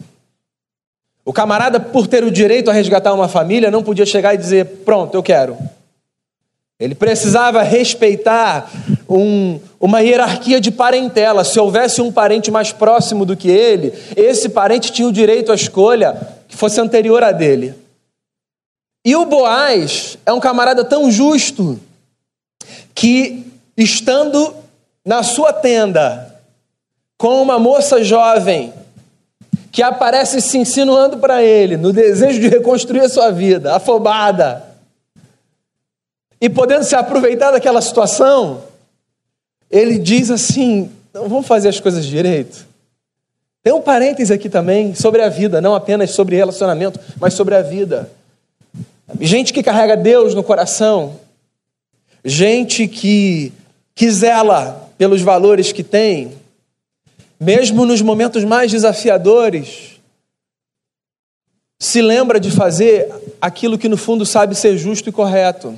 O 1.25 1.33
camarada, 1.33 1.79
por 1.79 2.07
ter 2.07 2.25
o 2.25 2.31
direito 2.31 2.71
a 2.71 2.75
resgatar 2.75 3.13
uma 3.13 3.29
família, 3.29 3.71
não 3.71 3.83
podia 3.83 4.05
chegar 4.05 4.35
e 4.35 4.39
dizer: 4.39 4.65
Pronto, 4.85 5.15
eu 5.15 5.23
quero. 5.23 5.57
Ele 6.81 6.97
precisava 6.97 7.63
respeitar 7.63 8.69
um, 9.09 9.61
uma 9.79 10.01
hierarquia 10.01 10.61
de 10.61 10.73
parentela. 10.73 11.45
Se 11.45 11.61
houvesse 11.61 12.03
um 12.03 12.11
parente 12.11 12.51
mais 12.51 12.73
próximo 12.73 13.25
do 13.25 13.37
que 13.37 13.49
ele, 13.49 13.93
esse 14.17 14.49
parente 14.49 14.91
tinha 14.91 15.07
o 15.07 15.13
direito 15.13 15.53
à 15.53 15.55
escolha 15.55 16.21
que 16.49 16.57
fosse 16.57 16.81
anterior 16.81 17.23
a 17.23 17.31
dele. 17.31 17.73
E 19.05 19.15
o 19.15 19.25
Boaz 19.25 20.19
é 20.27 20.33
um 20.33 20.41
camarada 20.41 20.85
tão 20.85 21.09
justo 21.09 21.79
que, 22.93 23.47
estando 23.77 24.53
na 25.05 25.23
sua 25.23 25.53
tenda 25.53 26.37
com 27.17 27.41
uma 27.41 27.61
moça 27.61 28.03
jovem 28.03 28.73
que 29.73 29.83
aparece 29.83 30.43
se 30.43 30.59
insinuando 30.59 31.17
para 31.17 31.43
ele, 31.43 31.79
no 31.79 31.95
desejo 31.95 32.39
de 32.39 32.47
reconstruir 32.47 33.01
a 33.01 33.09
sua 33.09 33.31
vida, 33.31 33.75
afobada, 33.75 34.63
e 36.39 36.51
podendo 36.51 36.85
se 36.85 36.95
aproveitar 36.95 37.53
daquela 37.53 37.81
situação, 37.81 38.65
ele 39.71 39.99
diz 39.99 40.31
assim: 40.31 40.91
não, 41.15 41.27
vamos 41.27 41.47
fazer 41.47 41.71
as 41.71 41.81
coisas 41.81 42.05
direito. 42.05 42.67
Tem 43.63 43.73
um 43.73 43.81
parêntese 43.81 44.33
aqui 44.33 44.51
também 44.51 44.95
sobre 44.95 45.23
a 45.23 45.29
vida, 45.29 45.61
não 45.61 45.75
apenas 45.75 46.11
sobre 46.11 46.37
relacionamento, 46.37 47.01
mas 47.19 47.33
sobre 47.33 47.55
a 47.55 47.63
vida. 47.63 48.11
Gente 49.21 49.53
que 49.53 49.63
carrega 49.63 49.97
Deus 49.97 50.35
no 50.35 50.43
coração, 50.43 51.15
gente 52.25 52.89
que, 52.89 53.53
que 53.95 54.11
zela 54.11 54.91
pelos 54.99 55.23
valores 55.23 55.73
que 55.73 55.83
tem, 55.85 56.33
mesmo 57.43 57.85
nos 57.85 58.01
momentos 58.01 58.45
mais 58.45 58.71
desafiadores, 58.71 60.01
se 61.77 62.01
lembra 62.01 62.39
de 62.39 62.53
fazer 62.53 63.13
aquilo 63.41 63.77
que 63.77 63.89
no 63.89 63.97
fundo 63.97 64.25
sabe 64.25 64.55
ser 64.55 64.79
justo 64.79 65.09
e 65.09 65.13
correto. 65.13 65.77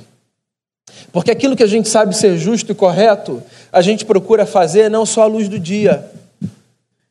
Porque 1.11 1.31
aquilo 1.31 1.55
que 1.55 1.63
a 1.63 1.67
gente 1.67 1.89
sabe 1.89 2.15
ser 2.15 2.37
justo 2.37 2.71
e 2.71 2.75
correto, 2.75 3.41
a 3.71 3.81
gente 3.81 4.05
procura 4.05 4.45
fazer 4.45 4.91
não 4.91 5.07
só 5.07 5.23
à 5.23 5.25
luz 5.25 5.49
do 5.49 5.57
dia. 5.57 6.05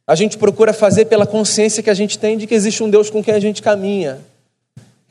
A 0.07 0.14
gente 0.14 0.38
procura 0.38 0.73
fazer 0.73 1.07
pela 1.07 1.27
consciência 1.27 1.83
que 1.83 1.90
a 1.90 1.95
gente 1.95 2.17
tem 2.17 2.38
de 2.38 2.47
que 2.47 2.55
existe 2.55 2.81
um 2.81 2.88
Deus 2.88 3.11
com 3.11 3.25
quem 3.25 3.35
a 3.35 3.40
gente 3.40 3.61
caminha. 3.61 4.21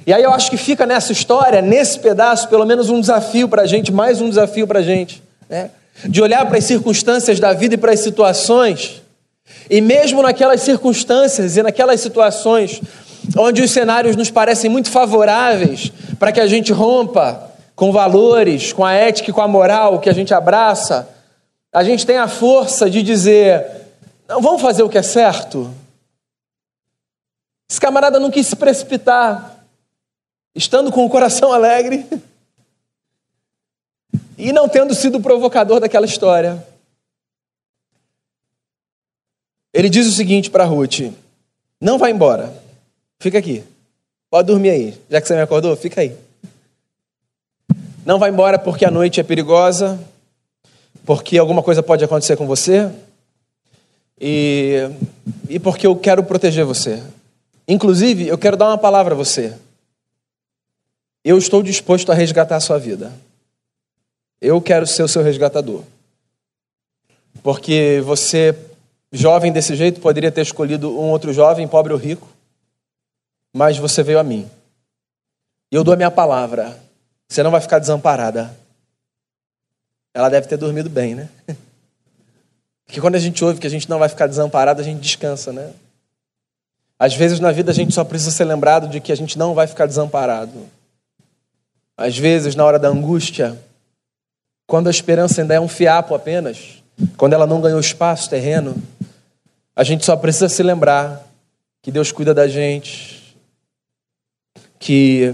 E 0.08 0.14
aí 0.14 0.24
eu 0.24 0.32
acho 0.32 0.50
que 0.50 0.58
fica 0.58 0.86
nessa 0.86 1.12
história, 1.12 1.62
nesse 1.62 2.00
pedaço, 2.00 2.48
pelo 2.48 2.66
menos 2.66 2.90
um 2.90 3.02
desafio 3.02 3.50
para 3.50 3.64
a 3.64 3.68
gente, 3.68 3.92
mais 3.92 4.22
um 4.22 4.30
desafio 4.30 4.66
para 4.66 4.80
a 4.80 4.84
gente, 4.84 5.22
né? 5.50 5.70
de 6.06 6.22
olhar 6.22 6.46
para 6.46 6.58
as 6.58 6.64
circunstâncias 6.64 7.42
da 7.42 7.52
vida 7.52 7.76
e 7.76 7.78
para 7.78 7.92
as 7.92 8.00
situações, 8.00 9.03
e 9.70 9.82
mesmo 9.82 10.22
naquelas 10.22 10.62
circunstâncias 10.62 11.58
e 11.58 11.64
naquelas 11.64 12.02
situações 12.02 12.82
onde 13.38 13.62
os 13.62 13.72
cenários 13.72 14.16
nos 14.16 14.30
parecem 14.30 14.70
muito 14.70 14.90
favoráveis 14.90 15.92
para 16.20 16.32
que 16.32 16.40
a 16.40 16.48
gente 16.48 16.74
rompa 16.74 17.52
com 17.76 17.92
valores, 17.92 18.74
com 18.74 18.86
a 18.86 18.94
ética 18.94 19.30
e 19.30 19.34
com 19.34 19.42
a 19.42 19.48
moral 19.48 20.00
que 20.00 20.10
a 20.10 20.14
gente 20.14 20.34
abraça, 20.34 21.10
a 21.72 21.84
gente 21.84 22.06
tem 22.06 22.18
a 22.18 22.28
força 22.28 22.90
de 22.90 23.02
dizer: 23.02 23.66
não, 24.28 24.42
vamos 24.42 24.62
fazer 24.62 24.84
o 24.84 24.90
que 24.90 24.98
é 24.98 25.04
certo. 25.04 25.74
Esse 27.70 27.82
camarada 27.82 28.20
não 28.20 28.30
quis 28.30 28.46
se 28.46 28.56
precipitar, 28.56 29.58
estando 30.54 30.92
com 30.92 31.06
o 31.06 31.10
coração 31.10 31.52
alegre 31.52 32.06
e 34.38 34.54
não 34.54 34.70
tendo 34.70 34.94
sido 34.94 35.20
provocador 35.20 35.80
daquela 35.80 36.06
história. 36.06 36.73
Ele 39.74 39.90
diz 39.90 40.08
o 40.08 40.12
seguinte 40.12 40.50
para 40.52 40.66
Ruth: 40.66 41.12
Não 41.82 41.98
vá 41.98 42.10
embora, 42.10 42.54
fica 43.20 43.38
aqui, 43.40 43.64
pode 44.30 44.48
dormir 44.48 44.70
aí, 44.70 44.98
já 45.10 45.20
que 45.20 45.28
você 45.28 45.36
me 45.36 45.42
acordou, 45.42 45.76
fica 45.76 46.02
aí. 46.02 46.16
Não 48.06 48.20
vá 48.20 48.30
embora 48.30 48.60
porque 48.60 48.86
a 48.86 48.92
noite 48.92 49.20
é 49.20 49.24
perigosa, 49.24 50.00
porque 51.06 51.38
alguma 51.38 51.64
coisa 51.64 51.82
pode 51.82 52.04
acontecer 52.04 52.36
com 52.36 52.46
você 52.46 52.92
e, 54.20 54.90
e 55.50 55.60
porque 55.60 55.88
eu 55.88 55.96
quero 55.96 56.24
proteger 56.24 56.66
você. 56.66 57.02
Inclusive, 57.68 58.28
eu 58.28 58.38
quero 58.38 58.58
dar 58.58 58.68
uma 58.68 58.78
palavra 58.78 59.14
a 59.14 59.18
você. 59.18 59.54
Eu 61.24 61.38
estou 61.38 61.64
disposto 61.64 62.12
a 62.12 62.16
resgatar 62.16 62.58
a 62.58 62.62
sua 62.62 62.78
vida. 62.78 63.14
Eu 64.42 64.62
quero 64.62 64.86
ser 64.86 65.04
o 65.04 65.08
seu 65.08 65.24
resgatador. 65.24 65.82
Porque 67.42 68.02
você, 68.04 68.54
jovem 69.14 69.52
desse 69.52 69.76
jeito, 69.76 70.02
poderia 70.02 70.32
ter 70.32 70.42
escolhido 70.42 70.90
um 70.90 71.12
outro 71.12 71.32
jovem, 71.32 71.68
pobre 71.68 71.94
ou 71.94 72.00
rico, 72.00 72.28
mas 73.54 73.78
você 73.78 74.02
veio 74.02 74.20
a 74.20 74.24
mim. 74.24 74.50
E 75.72 75.76
eu 75.76 75.84
dou 75.84 75.94
a 75.94 75.98
minha 75.98 76.12
palavra. 76.12 76.78
Você 77.30 77.44
não 77.44 77.52
vai 77.52 77.62
ficar 77.62 77.78
desamparada. 77.78 78.56
Ela 80.14 80.30
deve 80.30 80.48
ter 80.48 80.58
dormido 80.58 80.90
bem, 80.90 81.16
né? 81.16 81.30
Porque 82.86 83.00
quando 83.00 83.16
a 83.16 83.20
gente 83.20 83.44
ouve 83.46 83.60
que 83.60 83.68
a 83.68 83.70
gente 83.70 83.90
não 83.90 84.00
vai 84.00 84.10
ficar 84.10 84.28
desamparado, 84.28 84.82
a 84.82 84.84
gente 84.84 85.00
descansa, 85.00 85.54
né? 85.54 85.72
Às 86.98 87.16
vezes 87.16 87.40
na 87.40 87.52
vida 87.52 87.72
a 87.72 87.74
gente 87.74 87.94
só 87.94 88.04
precisa 88.04 88.32
ser 88.32 88.46
lembrado 88.46 88.88
de 88.88 89.00
que 89.00 89.12
a 89.12 89.16
gente 89.16 89.38
não 89.38 89.54
vai 89.54 89.68
ficar 89.68 89.86
desamparado. 89.86 90.68
Às 91.96 92.18
vezes, 92.18 92.56
na 92.56 92.66
hora 92.66 92.80
da 92.80 92.88
angústia, 92.88 93.60
quando 94.66 94.88
a 94.88 94.92
esperança 94.92 95.42
ainda 95.42 95.54
é 95.54 95.60
um 95.60 95.68
fiapo 95.68 96.16
apenas, 96.16 96.84
quando 97.18 97.34
ela 97.34 97.46
não 97.46 97.62
ganhou 97.62 97.80
espaço 97.80 98.30
terreno, 98.30 98.76
a 99.76 99.84
gente 99.84 100.06
só 100.06 100.16
precisa 100.16 100.48
se 100.48 100.62
lembrar 100.62 101.28
que 101.82 101.92
Deus 101.92 102.12
cuida 102.12 102.34
da 102.34 102.48
gente, 102.48 103.36
que 104.80 105.34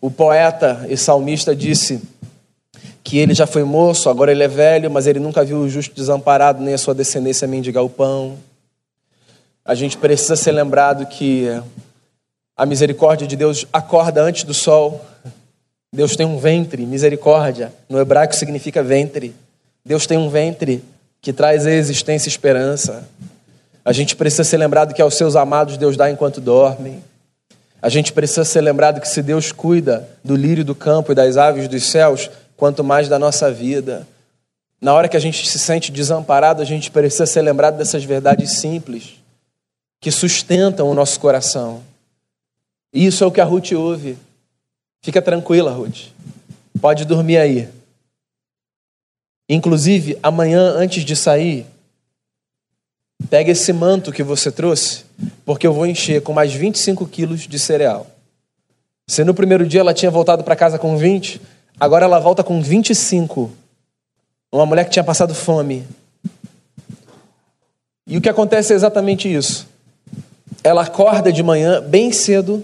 o 0.00 0.10
poeta 0.10 0.86
e 0.88 0.96
salmista 0.96 1.56
disse 1.56 2.00
que 3.02 3.18
ele 3.18 3.32
já 3.32 3.46
foi 3.46 3.64
moço, 3.64 4.10
agora 4.10 4.30
ele 4.30 4.42
é 4.42 4.48
velho, 4.48 4.90
mas 4.90 5.06
ele 5.06 5.18
nunca 5.18 5.42
viu 5.44 5.58
o 5.58 5.68
justo 5.68 5.94
desamparado, 5.94 6.62
nem 6.62 6.74
a 6.74 6.78
sua 6.78 6.94
descendência 6.94 7.48
mendigar 7.48 7.82
o 7.82 7.88
pão. 7.88 8.36
A 9.64 9.74
gente 9.74 9.96
precisa 9.96 10.36
ser 10.36 10.52
lembrado 10.52 11.06
que 11.06 11.46
a 12.54 12.66
misericórdia 12.66 13.26
de 13.26 13.34
Deus 13.34 13.66
acorda 13.72 14.22
antes 14.22 14.44
do 14.44 14.52
sol. 14.52 15.04
Deus 15.90 16.16
tem 16.16 16.26
um 16.26 16.38
ventre, 16.38 16.84
misericórdia, 16.84 17.72
no 17.88 17.98
hebraico 17.98 18.36
significa 18.36 18.82
ventre. 18.82 19.34
Deus 19.84 20.06
tem 20.06 20.18
um 20.18 20.28
ventre 20.28 20.84
que 21.20 21.32
traz 21.32 21.66
a 21.66 21.70
existência 21.70 22.28
e 22.28 22.30
esperança. 22.30 23.08
A 23.84 23.92
gente 23.92 24.16
precisa 24.16 24.44
ser 24.44 24.58
lembrado 24.58 24.94
que 24.94 25.02
aos 25.02 25.14
seus 25.14 25.36
amados 25.36 25.76
Deus 25.76 25.96
dá 25.96 26.10
enquanto 26.10 26.40
dormem. 26.40 27.02
A 27.80 27.88
gente 27.88 28.12
precisa 28.12 28.44
ser 28.44 28.60
lembrado 28.60 29.00
que 29.00 29.08
se 29.08 29.22
Deus 29.22 29.52
cuida 29.52 30.08
do 30.22 30.34
lírio 30.34 30.64
do 30.64 30.74
campo 30.74 31.12
e 31.12 31.14
das 31.14 31.36
aves 31.36 31.68
dos 31.68 31.84
céus, 31.84 32.28
quanto 32.56 32.82
mais 32.82 33.08
da 33.08 33.18
nossa 33.18 33.50
vida. 33.52 34.06
Na 34.80 34.92
hora 34.94 35.08
que 35.08 35.16
a 35.16 35.20
gente 35.20 35.48
se 35.48 35.58
sente 35.58 35.92
desamparado, 35.92 36.60
a 36.60 36.64
gente 36.64 36.90
precisa 36.90 37.26
ser 37.26 37.42
lembrado 37.42 37.76
dessas 37.76 38.04
verdades 38.04 38.52
simples 38.52 39.14
que 40.00 40.10
sustentam 40.10 40.88
o 40.88 40.94
nosso 40.94 41.18
coração. 41.18 41.82
E 42.92 43.06
isso 43.06 43.22
é 43.22 43.26
o 43.26 43.32
que 43.32 43.40
a 43.40 43.44
Ruth 43.44 43.72
ouve. 43.72 44.16
Fica 45.02 45.22
tranquila, 45.22 45.72
Ruth. 45.72 46.08
Pode 46.80 47.04
dormir 47.04 47.38
aí. 47.38 47.68
Inclusive, 49.48 50.18
amanhã, 50.22 50.74
antes 50.76 51.04
de 51.04 51.16
sair, 51.16 51.66
pega 53.28 53.50
esse 53.50 53.72
manto 53.72 54.12
que 54.12 54.22
você 54.22 54.50
trouxe, 54.50 55.04
porque 55.44 55.66
eu 55.66 55.72
vou 55.72 55.86
encher 55.86 56.22
com 56.22 56.32
mais 56.32 56.52
25 56.52 57.06
quilos 57.06 57.40
de 57.46 57.58
cereal. 57.58 58.06
Se 59.06 59.24
no 59.24 59.34
primeiro 59.34 59.66
dia 59.66 59.80
ela 59.80 59.94
tinha 59.94 60.10
voltado 60.10 60.44
para 60.44 60.54
casa 60.54 60.78
com 60.78 60.96
20, 60.96 61.40
agora 61.80 62.04
ela 62.04 62.18
volta 62.18 62.44
com 62.44 62.62
25. 62.62 63.50
Uma 64.52 64.66
mulher 64.66 64.84
que 64.84 64.90
tinha 64.90 65.04
passado 65.04 65.34
fome. 65.34 65.84
E 68.06 68.16
o 68.16 68.20
que 68.20 68.28
acontece 68.28 68.72
é 68.72 68.76
exatamente 68.76 69.32
isso. 69.32 69.66
Ela 70.62 70.82
acorda 70.82 71.32
de 71.32 71.42
manhã, 71.42 71.80
bem 71.80 72.12
cedo, 72.12 72.62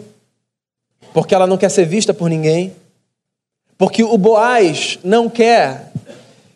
porque 1.12 1.34
ela 1.34 1.46
não 1.46 1.56
quer 1.56 1.70
ser 1.70 1.86
vista 1.86 2.12
por 2.12 2.28
ninguém, 2.28 2.74
porque 3.76 4.02
o 4.02 4.16
Boaz 4.16 4.98
não 5.02 5.28
quer 5.28 5.92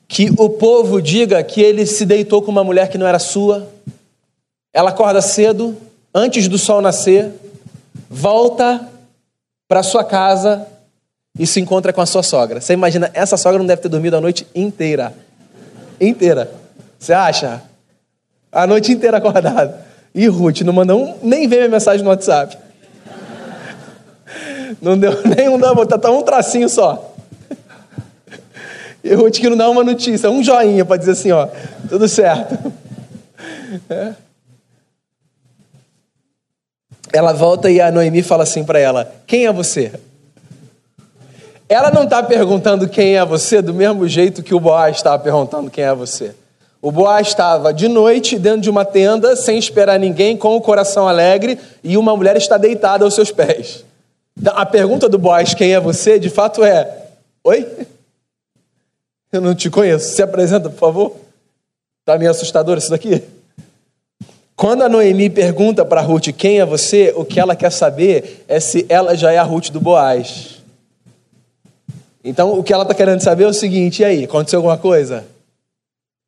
que 0.09 0.33
o 0.38 0.49
povo 0.49 1.03
diga 1.03 1.42
que 1.44 1.61
ele 1.61 1.85
se 1.85 2.07
deitou 2.07 2.40
com 2.40 2.51
uma 2.51 2.64
mulher 2.64 2.88
que 2.88 2.97
não 2.97 3.07
era 3.07 3.18
sua. 3.18 3.68
Ela 4.73 4.88
acorda 4.88 5.21
cedo, 5.21 5.77
antes 6.14 6.49
do 6.49 6.57
sol 6.57 6.81
nascer, 6.81 7.31
volta 8.09 8.88
para 9.68 9.83
sua 9.83 10.03
casa 10.03 10.66
e 11.38 11.47
se 11.47 11.61
encontra 11.61 11.92
com 11.92 12.01
a 12.01 12.07
sua 12.07 12.23
sogra. 12.23 12.59
Você 12.61 12.73
imagina, 12.73 13.11
essa 13.12 13.37
sogra 13.37 13.59
não 13.59 13.66
deve 13.66 13.83
ter 13.83 13.88
dormido 13.90 14.16
a 14.16 14.21
noite 14.21 14.47
inteira. 14.55 15.12
Inteira. 16.01 16.51
Você 16.99 17.12
acha? 17.12 17.62
A 18.51 18.66
noite 18.66 18.90
inteira 18.90 19.18
acordada. 19.18 19.87
E 20.14 20.27
Ruth 20.27 20.62
não 20.62 20.73
mandou 20.73 21.18
nem 21.23 21.47
ver 21.47 21.59
minha 21.59 21.68
mensagem 21.68 22.03
no 22.03 22.09
WhatsApp. 22.09 22.57
Não 24.81 24.97
deu 24.99 25.12
nenhum, 25.37 25.59
não, 25.59 25.85
tá, 25.85 25.99
tá 25.99 26.11
um 26.11 26.23
tracinho 26.23 26.68
só. 26.68 27.08
E 29.09 29.14
Ruth 29.14 29.38
que 29.38 29.49
não 29.49 29.57
dá 29.57 29.71
uma 29.71 29.83
notícia, 29.83 30.31
um 30.31 30.42
joinha 30.42 30.85
para 30.85 30.99
dizer 30.99 31.12
assim, 31.12 31.33
ó, 31.33 31.49
tudo 31.88 32.07
certo. 32.07 32.59
É. 33.90 34.14
Ela 37.12 37.33
volta 37.33 37.71
e 37.71 37.81
a 37.81 37.90
Noemi 37.92 38.23
fala 38.23 38.42
assim 38.42 38.64
para 38.64 38.79
ela: 38.79 39.12
Quem 39.27 39.47
é 39.47 39.53
você? 39.53 39.92
Ela 41.68 41.90
não 41.90 42.05
está 42.05 42.23
perguntando 42.23 42.88
quem 42.88 43.16
é 43.16 43.25
você 43.25 43.61
do 43.61 43.75
mesmo 43.75 44.09
jeito 44.09 44.42
que 44.42 44.55
o 44.55 44.61
Boaz 44.61 44.97
estava 44.97 45.18
perguntando 45.23 45.71
quem 45.71 45.85
é 45.85 45.94
você. 45.94 46.35
O 46.81 46.90
Boaz 46.90 47.29
estava 47.29 47.73
de 47.73 47.88
noite 47.88 48.38
dentro 48.38 48.62
de 48.62 48.71
uma 48.71 48.87
tenda, 48.87 49.37
sem 49.37 49.59
esperar 49.59 49.99
ninguém, 49.99 50.37
com 50.37 50.57
o 50.57 50.61
coração 50.62 51.07
alegre, 51.07 51.59
e 51.85 51.97
uma 51.97 52.16
mulher 52.16 52.37
está 52.37 52.57
deitada 52.57 53.05
aos 53.05 53.14
seus 53.14 53.31
pés. 53.31 53.85
Então, 54.38 54.55
a 54.57 54.64
pergunta 54.64 55.09
do 55.09 55.18
Boaz, 55.18 55.53
quem 55.53 55.75
é 55.75 55.81
você, 55.81 56.18
de 56.18 56.31
fato 56.31 56.64
é: 56.64 57.07
Oi? 57.44 57.66
Eu 59.33 59.41
não 59.41 59.55
te 59.55 59.69
conheço. 59.69 60.14
Se 60.14 60.23
apresenta, 60.23 60.71
por 60.71 60.79
favor. 60.79 61.17
Está 62.01 62.19
meio 62.19 62.31
assustador 62.31 62.79
isso 62.79 62.91
daqui? 62.91 63.23
Quando 64.57 64.83
a 64.83 64.88
Noemi 64.88 65.31
pergunta 65.31 65.85
para 65.85 66.01
Ruth 66.01 66.29
quem 66.37 66.59
é 66.59 66.67
você, 66.67 67.12
o 67.14 67.25
que 67.25 67.38
ela 67.38 67.55
quer 67.55 67.71
saber 67.71 68.45
é 68.49 68.59
se 68.59 68.87
ela 68.88 69.14
já 69.14 69.31
é 69.31 69.38
a 69.38 69.43
Ruth 69.43 69.71
do 69.71 69.81
Boaz. 69.81 70.62
Então, 72.25 72.59
o 72.59 72.64
que 72.64 72.73
ela 72.73 72.83
está 72.83 72.95
querendo 72.95 73.21
saber 73.21 73.45
é 73.45 73.47
o 73.47 73.53
seguinte: 73.53 74.03
e 74.03 74.05
aí, 74.05 74.25
aconteceu 74.25 74.59
alguma 74.59 74.77
coisa? 74.77 75.25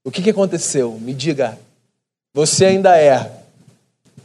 O 0.05 0.11
que, 0.11 0.23
que 0.23 0.31
aconteceu? 0.31 0.97
Me 1.01 1.13
diga. 1.13 1.59
Você 2.33 2.67
ainda 2.67 2.97
é 2.97 3.31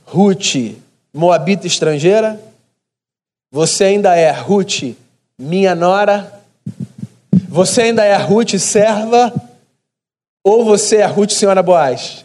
Ruth, 0.05 0.77
moabita 1.13 1.65
estrangeira? 1.65 2.39
Você 3.51 3.85
ainda 3.85 4.15
é 4.15 4.29
Ruth, 4.29 4.95
minha 5.39 5.73
nora? 5.73 6.34
Você 7.55 7.83
ainda 7.83 8.03
é 8.03 8.17
Ruth, 8.17 8.57
serva? 8.59 9.33
Ou 10.43 10.65
você 10.65 10.97
é 10.97 11.05
Ruth, 11.05 11.31
senhora 11.31 11.63
Boaz? 11.63 12.21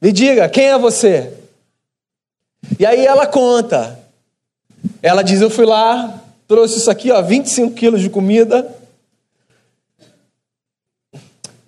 Me 0.00 0.10
diga, 0.10 0.48
quem 0.48 0.64
é 0.64 0.76
você? 0.76 1.32
E 2.80 2.84
aí 2.84 3.06
ela 3.06 3.28
conta. 3.28 4.00
Ela 5.00 5.22
diz: 5.22 5.40
Eu 5.40 5.48
fui 5.48 5.64
lá, 5.64 6.20
trouxe 6.48 6.78
isso 6.78 6.90
aqui, 6.90 7.12
ó, 7.12 7.22
25 7.22 7.76
quilos 7.76 8.00
de 8.00 8.10
comida. 8.10 8.76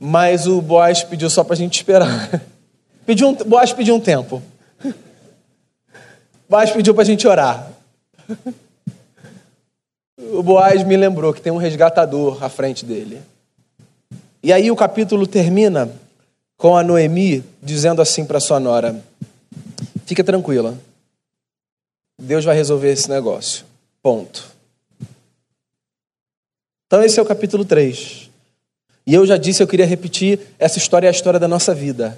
Mas 0.00 0.48
o 0.48 0.60
Boaz 0.60 1.04
pediu 1.04 1.30
só 1.30 1.44
para 1.44 1.54
a 1.54 1.56
gente 1.56 1.76
esperar. 1.76 2.42
Pediu 3.06 3.28
um, 3.28 3.34
Boaz 3.34 3.72
pediu 3.72 3.94
um 3.94 4.00
tempo. 4.00 4.42
Boaz 6.50 6.72
pediu 6.72 6.94
para 6.94 7.02
a 7.02 7.06
gente 7.06 7.28
orar. 7.28 7.70
O 10.16 10.42
Boaz 10.42 10.84
me 10.84 10.96
lembrou 10.96 11.32
que 11.32 11.40
tem 11.40 11.52
um 11.52 11.56
resgatador 11.56 12.42
à 12.42 12.48
frente 12.48 12.84
dele. 12.84 13.20
E 14.42 14.52
aí 14.52 14.70
o 14.70 14.76
capítulo 14.76 15.26
termina 15.26 15.90
com 16.56 16.76
a 16.76 16.82
Noemi 16.82 17.42
dizendo 17.62 18.00
assim 18.00 18.24
para 18.24 18.40
sua 18.40 18.60
nora: 18.60 19.02
Fica 20.06 20.22
tranquila, 20.22 20.78
Deus 22.18 22.44
vai 22.44 22.54
resolver 22.54 22.92
esse 22.92 23.08
negócio. 23.08 23.64
Ponto. 24.02 24.52
Então, 26.86 27.02
esse 27.02 27.18
é 27.18 27.22
o 27.22 27.26
capítulo 27.26 27.64
3. 27.64 28.30
E 29.06 29.14
eu 29.14 29.26
já 29.26 29.36
disse, 29.36 29.62
eu 29.62 29.66
queria 29.66 29.86
repetir: 29.86 30.38
essa 30.58 30.78
história 30.78 31.06
é 31.06 31.08
a 31.08 31.12
história 31.12 31.40
da 31.40 31.48
nossa 31.48 31.74
vida. 31.74 32.16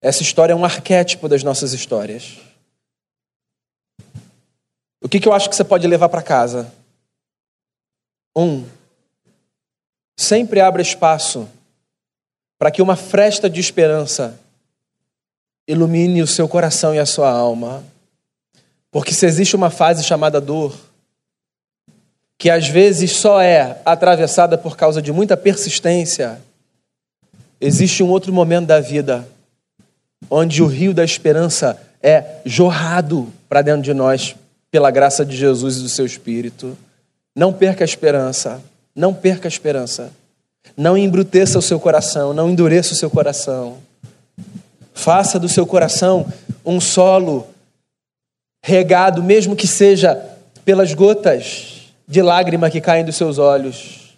Essa 0.00 0.22
história 0.22 0.52
é 0.52 0.56
um 0.56 0.64
arquétipo 0.64 1.28
das 1.28 1.42
nossas 1.42 1.72
histórias. 1.72 2.38
O 5.04 5.08
que, 5.08 5.20
que 5.20 5.28
eu 5.28 5.34
acho 5.34 5.50
que 5.50 5.54
você 5.54 5.62
pode 5.62 5.86
levar 5.86 6.08
para 6.08 6.22
casa? 6.22 6.72
Um, 8.34 8.64
sempre 10.16 10.62
abra 10.62 10.80
espaço 10.80 11.46
para 12.58 12.70
que 12.70 12.80
uma 12.80 12.96
fresta 12.96 13.50
de 13.50 13.60
esperança 13.60 14.40
ilumine 15.68 16.22
o 16.22 16.26
seu 16.26 16.48
coração 16.48 16.94
e 16.94 16.98
a 16.98 17.04
sua 17.04 17.30
alma. 17.30 17.84
Porque 18.90 19.12
se 19.12 19.26
existe 19.26 19.54
uma 19.54 19.68
fase 19.68 20.02
chamada 20.02 20.40
dor, 20.40 20.74
que 22.38 22.48
às 22.48 22.66
vezes 22.66 23.12
só 23.12 23.42
é 23.42 23.82
atravessada 23.84 24.56
por 24.56 24.74
causa 24.74 25.02
de 25.02 25.12
muita 25.12 25.36
persistência, 25.36 26.40
existe 27.60 28.02
um 28.02 28.08
outro 28.08 28.32
momento 28.32 28.68
da 28.68 28.80
vida 28.80 29.28
onde 30.30 30.62
o 30.62 30.66
rio 30.66 30.94
da 30.94 31.04
esperança 31.04 31.78
é 32.02 32.40
jorrado 32.46 33.30
para 33.50 33.60
dentro 33.60 33.82
de 33.82 33.92
nós 33.92 34.34
pela 34.74 34.90
graça 34.90 35.24
de 35.24 35.36
Jesus 35.36 35.76
e 35.76 35.82
do 35.82 35.88
seu 35.88 36.04
Espírito. 36.04 36.76
Não 37.32 37.52
perca 37.52 37.84
a 37.84 37.86
esperança, 37.86 38.60
não 38.92 39.14
perca 39.14 39.46
a 39.46 39.48
esperança. 39.48 40.10
Não 40.76 40.98
embruteça 40.98 41.56
o 41.56 41.62
seu 41.62 41.78
coração, 41.78 42.34
não 42.34 42.50
endureça 42.50 42.92
o 42.92 42.96
seu 42.96 43.08
coração. 43.08 43.78
Faça 44.92 45.38
do 45.38 45.48
seu 45.48 45.64
coração 45.64 46.26
um 46.66 46.80
solo 46.80 47.46
regado, 48.64 49.22
mesmo 49.22 49.54
que 49.54 49.68
seja 49.68 50.20
pelas 50.64 50.92
gotas 50.92 51.82
de 52.08 52.20
lágrima 52.20 52.68
que 52.68 52.80
caem 52.80 53.04
dos 53.04 53.14
seus 53.14 53.38
olhos, 53.38 54.16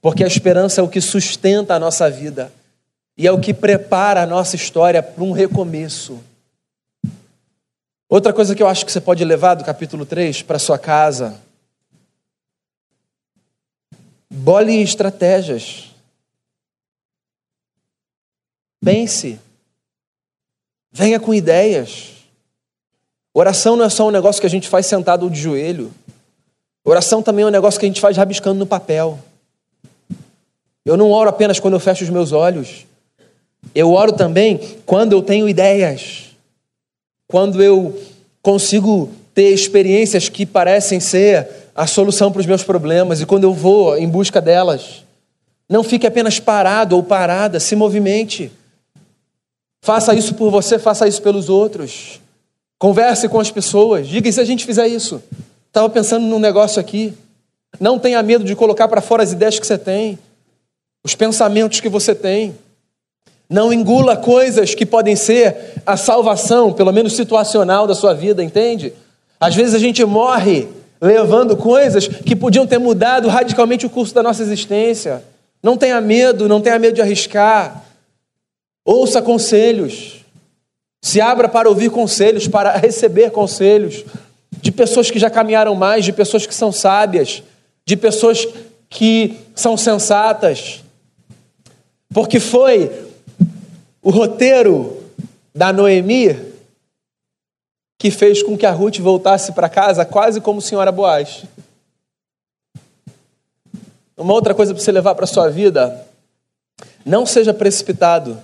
porque 0.00 0.24
a 0.24 0.26
esperança 0.26 0.80
é 0.80 0.84
o 0.84 0.88
que 0.88 1.02
sustenta 1.02 1.74
a 1.74 1.78
nossa 1.78 2.08
vida 2.08 2.50
e 3.14 3.26
é 3.26 3.30
o 3.30 3.38
que 3.38 3.52
prepara 3.52 4.22
a 4.22 4.26
nossa 4.26 4.56
história 4.56 5.02
para 5.02 5.22
um 5.22 5.32
recomeço. 5.32 6.18
Outra 8.08 8.32
coisa 8.32 8.54
que 8.54 8.62
eu 8.62 8.68
acho 8.68 8.86
que 8.86 8.92
você 8.92 9.00
pode 9.00 9.24
levar 9.24 9.54
do 9.54 9.64
capítulo 9.64 10.06
3 10.06 10.42
para 10.42 10.58
sua 10.58 10.78
casa 10.78 11.38
Bole 14.30 14.82
estratégias. 14.82 15.86
Pense. 18.84 19.38
Venha 20.92 21.18
com 21.18 21.32
ideias. 21.34 22.12
Oração 23.32 23.76
não 23.76 23.84
é 23.84 23.88
só 23.88 24.06
um 24.06 24.10
negócio 24.10 24.40
que 24.40 24.46
a 24.46 24.50
gente 24.50 24.68
faz 24.68 24.86
sentado 24.86 25.28
de 25.30 25.40
joelho. 25.40 25.92
Oração 26.84 27.22
também 27.22 27.44
é 27.44 27.48
um 27.48 27.50
negócio 27.50 27.78
que 27.78 27.86
a 27.86 27.88
gente 27.88 28.00
faz 28.00 28.16
rabiscando 28.16 28.58
no 28.58 28.66
papel. 28.66 29.18
Eu 30.84 30.96
não 30.96 31.10
oro 31.10 31.28
apenas 31.28 31.60
quando 31.60 31.74
eu 31.74 31.80
fecho 31.80 32.04
os 32.04 32.10
meus 32.10 32.32
olhos. 32.32 32.86
Eu 33.74 33.92
oro 33.92 34.12
também 34.12 34.58
quando 34.86 35.12
eu 35.12 35.22
tenho 35.22 35.48
ideias. 35.48 36.27
Quando 37.28 37.62
eu 37.62 37.96
consigo 38.42 39.10
ter 39.34 39.50
experiências 39.50 40.28
que 40.28 40.44
parecem 40.44 40.98
ser 40.98 41.48
a 41.78 41.86
solução 41.86 42.32
para 42.32 42.40
os 42.40 42.46
meus 42.46 42.64
problemas 42.64 43.20
e 43.20 43.26
quando 43.26 43.44
eu 43.44 43.54
vou 43.54 43.96
em 43.96 44.08
busca 44.08 44.40
delas. 44.40 45.04
Não 45.68 45.84
fique 45.84 46.08
apenas 46.08 46.40
parado 46.40 46.96
ou 46.96 47.04
parada, 47.04 47.60
se 47.60 47.76
movimente. 47.76 48.50
Faça 49.80 50.12
isso 50.12 50.34
por 50.34 50.50
você, 50.50 50.76
faça 50.76 51.06
isso 51.06 51.22
pelos 51.22 51.48
outros. 51.48 52.20
Converse 52.80 53.28
com 53.28 53.38
as 53.38 53.52
pessoas. 53.52 54.08
Diga 54.08 54.28
e 54.28 54.32
se 54.32 54.40
a 54.40 54.44
gente 54.44 54.66
fizer 54.66 54.88
isso. 54.88 55.22
Estava 55.68 55.88
pensando 55.88 56.26
num 56.26 56.40
negócio 56.40 56.80
aqui. 56.80 57.14
Não 57.78 57.96
tenha 57.96 58.20
medo 58.24 58.42
de 58.44 58.56
colocar 58.56 58.88
para 58.88 59.00
fora 59.00 59.22
as 59.22 59.30
ideias 59.30 59.56
que 59.56 59.66
você 59.66 59.78
tem, 59.78 60.18
os 61.04 61.14
pensamentos 61.14 61.78
que 61.78 61.88
você 61.88 62.12
tem. 62.12 62.56
Não 63.48 63.72
engula 63.72 64.16
coisas 64.16 64.74
que 64.74 64.84
podem 64.84 65.16
ser 65.16 65.80
a 65.86 65.96
salvação, 65.96 66.72
pelo 66.72 66.92
menos 66.92 67.16
situacional, 67.16 67.86
da 67.86 67.94
sua 67.94 68.12
vida, 68.12 68.44
entende? 68.44 68.92
Às 69.40 69.54
vezes 69.54 69.74
a 69.74 69.78
gente 69.78 70.04
morre 70.04 70.68
levando 71.00 71.56
coisas 71.56 72.06
que 72.06 72.36
podiam 72.36 72.66
ter 72.66 72.78
mudado 72.78 73.28
radicalmente 73.28 73.86
o 73.86 73.90
curso 73.90 74.14
da 74.14 74.22
nossa 74.22 74.42
existência. 74.42 75.22
Não 75.62 75.76
tenha 75.76 76.00
medo, 76.00 76.48
não 76.48 76.60
tenha 76.60 76.78
medo 76.78 76.96
de 76.96 77.00
arriscar. 77.00 77.84
Ouça 78.84 79.22
conselhos. 79.22 80.24
Se 81.02 81.20
abra 81.20 81.48
para 81.48 81.68
ouvir 81.68 81.90
conselhos, 81.90 82.46
para 82.46 82.72
receber 82.76 83.30
conselhos 83.30 84.04
de 84.60 84.70
pessoas 84.70 85.10
que 85.10 85.18
já 85.18 85.30
caminharam 85.30 85.74
mais, 85.74 86.04
de 86.04 86.12
pessoas 86.12 86.46
que 86.46 86.54
são 86.54 86.72
sábias, 86.72 87.42
de 87.86 87.96
pessoas 87.96 88.46
que 88.90 89.38
são 89.54 89.76
sensatas. 89.76 90.82
Porque 92.12 92.40
foi 92.40 93.07
o 94.02 94.10
roteiro 94.10 95.02
da 95.54 95.72
Noemi 95.72 96.48
que 97.98 98.10
fez 98.10 98.42
com 98.42 98.56
que 98.56 98.64
a 98.64 98.70
Ruth 98.70 98.98
voltasse 98.98 99.52
para 99.52 99.68
casa 99.68 100.04
quase 100.04 100.40
como 100.40 100.62
senhora 100.62 100.92
Boaz. 100.92 101.44
Uma 104.16 104.32
outra 104.32 104.54
coisa 104.54 104.72
para 104.72 104.82
você 104.82 104.92
levar 104.92 105.14
para 105.16 105.26
sua 105.26 105.50
vida, 105.50 106.06
não 107.04 107.26
seja 107.26 107.52
precipitado. 107.52 108.40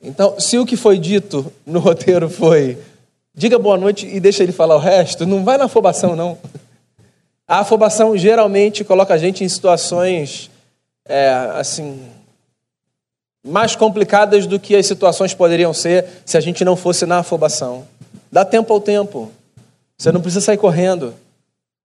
Então, 0.00 0.38
se 0.38 0.58
o 0.58 0.66
que 0.66 0.76
foi 0.76 0.98
dito 0.98 1.52
no 1.66 1.80
roteiro 1.80 2.28
foi 2.30 2.78
diga 3.34 3.58
boa 3.58 3.76
noite 3.76 4.06
e 4.06 4.20
deixa 4.20 4.42
ele 4.44 4.52
falar 4.52 4.76
o 4.76 4.80
resto, 4.80 5.26
não 5.26 5.44
vai 5.44 5.58
na 5.58 5.64
afobação, 5.64 6.14
não. 6.14 6.38
A 7.46 7.60
afobação 7.60 8.16
geralmente 8.16 8.84
coloca 8.84 9.12
a 9.12 9.18
gente 9.18 9.42
em 9.42 9.48
situações, 9.48 10.50
é, 11.04 11.30
assim, 11.54 12.00
mais 13.44 13.76
complicadas 13.76 14.46
do 14.46 14.58
que 14.58 14.74
as 14.74 14.86
situações 14.86 15.34
poderiam 15.34 15.74
ser 15.74 16.06
se 16.24 16.36
a 16.36 16.40
gente 16.40 16.64
não 16.64 16.74
fosse 16.74 17.04
na 17.04 17.18
afobação. 17.18 17.86
Dá 18.32 18.44
tempo 18.44 18.72
ao 18.72 18.80
tempo. 18.80 19.30
Você 19.98 20.10
não 20.10 20.20
precisa 20.20 20.44
sair 20.44 20.56
correndo. 20.56 21.14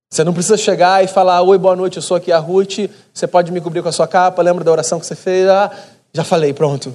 Você 0.10 0.24
não 0.24 0.34
precisa 0.34 0.58
chegar 0.58 1.04
e 1.04 1.08
falar: 1.08 1.42
Oi, 1.42 1.58
boa 1.58 1.76
noite, 1.76 1.98
eu 1.98 2.02
sou 2.02 2.18
aqui 2.18 2.32
a 2.32 2.40
Ruth. 2.40 2.90
Você 3.14 3.28
pode 3.28 3.52
me 3.52 3.62
cobrir 3.62 3.84
com 3.84 3.90
a 3.90 3.92
sua 3.92 4.08
capa? 4.08 4.42
Lembra 4.42 4.64
da 4.64 4.72
oração 4.72 5.00
que 5.00 5.06
você 5.06 5.16
fez? 5.16 5.48
Ah, 5.48 5.70
já 6.14 6.24
falei, 6.24 6.54
pronto. 6.54 6.94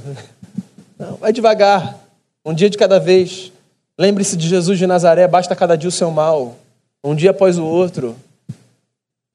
Não, 0.98 1.16
vai 1.16 1.32
devagar. 1.32 1.96
Um 2.44 2.54
dia 2.54 2.68
de 2.68 2.78
cada 2.78 2.98
vez. 2.98 3.52
Lembre-se 3.96 4.36
de 4.36 4.48
Jesus 4.48 4.78
de 4.78 4.86
Nazaré, 4.86 5.28
basta 5.28 5.54
cada 5.54 5.76
dia 5.76 5.88
o 5.88 5.92
seu 5.92 6.10
mal. 6.10 6.56
Um 7.02 7.14
dia 7.14 7.30
após 7.30 7.58
o 7.58 7.64
outro. 7.64 8.16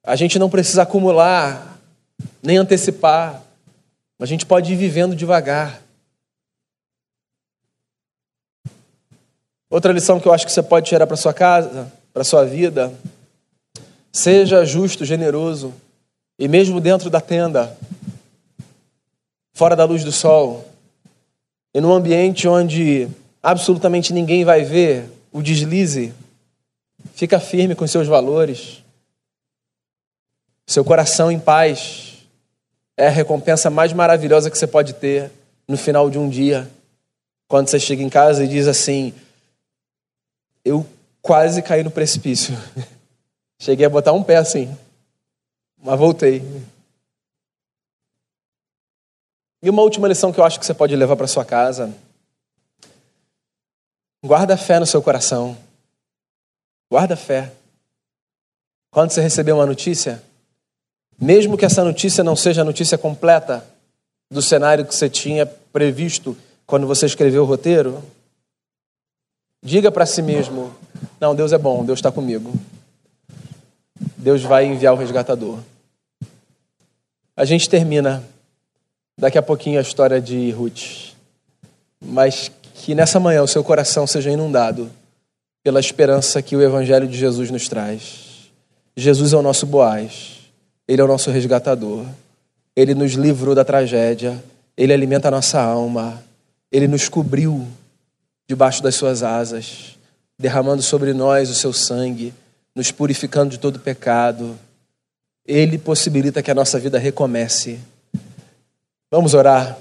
A 0.05 0.15
gente 0.15 0.39
não 0.39 0.49
precisa 0.49 0.81
acumular, 0.81 1.77
nem 2.41 2.57
antecipar. 2.57 3.41
A 4.19 4.25
gente 4.25 4.45
pode 4.45 4.73
ir 4.73 4.75
vivendo 4.75 5.15
devagar. 5.15 5.81
Outra 9.69 9.93
lição 9.93 10.19
que 10.19 10.27
eu 10.27 10.33
acho 10.33 10.45
que 10.45 10.51
você 10.51 10.61
pode 10.61 10.89
tirar 10.89 11.07
para 11.07 11.15
sua 11.15 11.33
casa, 11.33 11.91
para 12.11 12.25
sua 12.25 12.43
vida, 12.43 12.93
seja 14.11 14.65
justo, 14.65 15.05
generoso, 15.05 15.73
e 16.37 16.47
mesmo 16.47 16.81
dentro 16.81 17.09
da 17.09 17.21
tenda, 17.21 17.77
fora 19.53 19.75
da 19.75 19.85
luz 19.85 20.03
do 20.03 20.11
sol, 20.11 20.67
e 21.73 21.79
num 21.79 21.93
ambiente 21.93 22.47
onde 22.47 23.07
absolutamente 23.41 24.11
ninguém 24.11 24.43
vai 24.43 24.63
ver 24.63 25.09
o 25.31 25.41
deslize, 25.41 26.13
fica 27.13 27.39
firme 27.39 27.75
com 27.75 27.85
seus 27.87 28.07
valores, 28.07 28.83
seu 30.65 30.83
coração 30.83 31.31
em 31.31 31.39
paz, 31.39 32.08
é 32.99 33.07
a 33.07 33.09
recompensa 33.09 33.69
mais 33.69 33.93
maravilhosa 33.93 34.51
que 34.51 34.57
você 34.57 34.67
pode 34.67 34.91
ter 34.91 35.31
no 35.65 35.77
final 35.77 36.09
de 36.09 36.19
um 36.19 36.27
dia. 36.27 36.69
Quando 37.47 37.69
você 37.69 37.79
chega 37.79 38.03
em 38.03 38.09
casa 38.09 38.43
e 38.43 38.47
diz 38.47 38.67
assim: 38.67 39.13
Eu 40.65 40.85
quase 41.21 41.61
caí 41.61 41.81
no 41.81 41.89
precipício. 41.89 42.53
Cheguei 43.57 43.85
a 43.85 43.89
botar 43.89 44.11
um 44.11 44.21
pé 44.21 44.35
assim, 44.35 44.77
mas 45.81 45.97
voltei. 45.97 46.43
E 49.63 49.69
uma 49.69 49.81
última 49.81 50.07
lição 50.09 50.33
que 50.33 50.39
eu 50.41 50.43
acho 50.43 50.59
que 50.59 50.65
você 50.65 50.73
pode 50.73 50.93
levar 50.93 51.15
para 51.15 51.25
sua 51.25 51.45
casa: 51.45 51.95
guarda 54.21 54.57
fé 54.57 54.77
no 54.77 54.85
seu 54.85 55.01
coração. 55.01 55.57
Guarda 56.91 57.15
fé. 57.15 57.49
Quando 58.91 59.11
você 59.11 59.21
receber 59.21 59.53
uma 59.53 59.65
notícia, 59.65 60.21
mesmo 61.19 61.57
que 61.57 61.65
essa 61.65 61.83
notícia 61.83 62.23
não 62.23 62.35
seja 62.35 62.61
a 62.61 62.65
notícia 62.65 62.97
completa 62.97 63.65
do 64.31 64.41
cenário 64.41 64.85
que 64.85 64.95
você 64.95 65.09
tinha 65.09 65.45
previsto 65.45 66.37
quando 66.65 66.85
você 66.87 67.05
escreveu 67.05 67.43
o 67.43 67.45
roteiro, 67.45 68.03
diga 69.61 69.91
para 69.91 70.05
si 70.05 70.21
mesmo: 70.21 70.73
Não, 71.19 71.35
Deus 71.35 71.51
é 71.51 71.57
bom, 71.57 71.83
Deus 71.83 71.99
está 71.99 72.11
comigo. 72.11 72.53
Deus 74.17 74.43
vai 74.43 74.65
enviar 74.65 74.93
o 74.93 74.97
resgatador. 74.97 75.59
A 77.35 77.45
gente 77.45 77.69
termina 77.69 78.23
daqui 79.17 79.37
a 79.37 79.41
pouquinho 79.41 79.79
a 79.79 79.81
história 79.81 80.21
de 80.21 80.51
Ruth, 80.51 81.13
mas 81.99 82.51
que 82.75 82.95
nessa 82.95 83.19
manhã 83.19 83.41
o 83.41 83.47
seu 83.47 83.63
coração 83.63 84.07
seja 84.07 84.31
inundado 84.31 84.89
pela 85.63 85.79
esperança 85.79 86.41
que 86.41 86.55
o 86.55 86.61
Evangelho 86.61 87.07
de 87.07 87.17
Jesus 87.17 87.51
nos 87.51 87.67
traz. 87.67 88.51
Jesus 88.95 89.33
é 89.33 89.37
o 89.37 89.41
nosso 89.41 89.65
Boaz. 89.65 90.38
Ele 90.89 90.99
é 90.99 91.03
o 91.03 91.07
nosso 91.07 91.29
resgatador. 91.29 92.03
Ele 92.75 92.95
nos 92.95 93.11
livrou 93.11 93.53
da 93.53 93.63
tragédia. 93.63 94.43
Ele 94.75 94.91
alimenta 94.91 95.27
a 95.27 95.31
nossa 95.31 95.61
alma. 95.61 96.19
Ele 96.71 96.87
nos 96.87 97.07
cobriu 97.07 97.67
debaixo 98.47 98.81
das 98.81 98.95
suas 98.95 99.21
asas, 99.21 99.95
derramando 100.39 100.81
sobre 100.81 101.13
nós 101.13 101.47
o 101.51 101.53
seu 101.53 101.71
sangue, 101.71 102.33
nos 102.75 102.91
purificando 102.91 103.51
de 103.51 103.59
todo 103.59 103.79
pecado. 103.79 104.57
Ele 105.45 105.77
possibilita 105.77 106.41
que 106.41 106.49
a 106.49 106.55
nossa 106.55 106.79
vida 106.79 106.97
recomece. 106.97 107.77
Vamos 109.11 109.35
orar. 109.35 109.77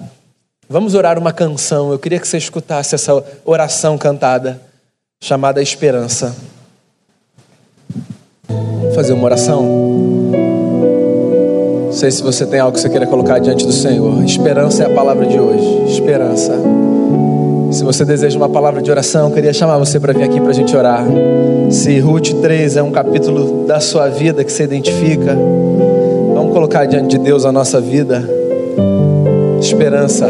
Vamos 0.69 0.93
orar 0.93 1.17
uma 1.17 1.33
canção. 1.33 1.91
Eu 1.91 1.97
queria 1.97 2.19
que 2.19 2.27
você 2.27 2.37
escutasse 2.37 2.93
essa 2.93 3.13
oração 3.43 3.97
cantada, 3.97 4.61
chamada 5.19 5.59
Esperança. 5.59 6.35
Vamos 8.47 8.93
fazer 8.93 9.13
uma 9.13 9.25
oração? 9.25 10.38
Sei 11.99 12.09
se 12.09 12.23
você 12.23 12.45
tem 12.45 12.61
algo 12.61 12.71
que 12.71 12.79
você 12.79 12.87
queira 12.87 13.05
colocar 13.05 13.39
diante 13.39 13.65
do 13.65 13.73
Senhor. 13.73 14.23
Esperança 14.23 14.83
é 14.83 14.85
a 14.85 14.89
palavra 14.89 15.25
de 15.25 15.37
hoje. 15.37 15.91
Esperança. 15.91 16.53
Se 17.73 17.83
você 17.83 18.05
deseja 18.05 18.37
uma 18.37 18.47
palavra 18.47 18.81
de 18.81 18.89
oração, 18.89 19.29
queria 19.31 19.51
chamar 19.51 19.77
você 19.77 19.99
para 19.99 20.13
vir 20.13 20.23
aqui 20.23 20.39
para 20.39 20.51
a 20.51 20.53
gente 20.53 20.73
orar. 20.77 21.05
Se 21.69 21.99
Ruth 21.99 22.29
3 22.41 22.77
é 22.77 22.81
um 22.81 22.89
capítulo 22.89 23.65
da 23.67 23.81
sua 23.81 24.07
vida 24.07 24.45
que 24.45 24.51
você 24.51 24.63
identifica, 24.63 25.35
vamos 26.33 26.53
colocar 26.53 26.85
diante 26.85 27.17
de 27.17 27.17
Deus 27.17 27.43
a 27.43 27.51
nossa 27.51 27.81
vida. 27.81 28.23
Esperança. 29.59 30.29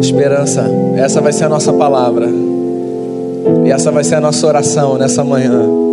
Esperança. 0.00 0.70
Essa 0.94 1.20
vai 1.20 1.32
ser 1.32 1.46
a 1.46 1.48
nossa 1.48 1.72
palavra. 1.72 2.28
E 3.64 3.72
essa 3.72 3.90
vai 3.90 4.04
ser 4.04 4.14
a 4.14 4.20
nossa 4.20 4.46
oração 4.46 4.96
nessa 4.96 5.24
manhã. 5.24 5.83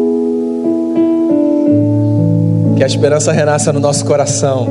Que 2.82 2.86
a 2.86 2.88
esperança 2.88 3.32
renasça 3.32 3.72
no 3.72 3.80
nosso 3.80 4.04
coração. 4.04 4.66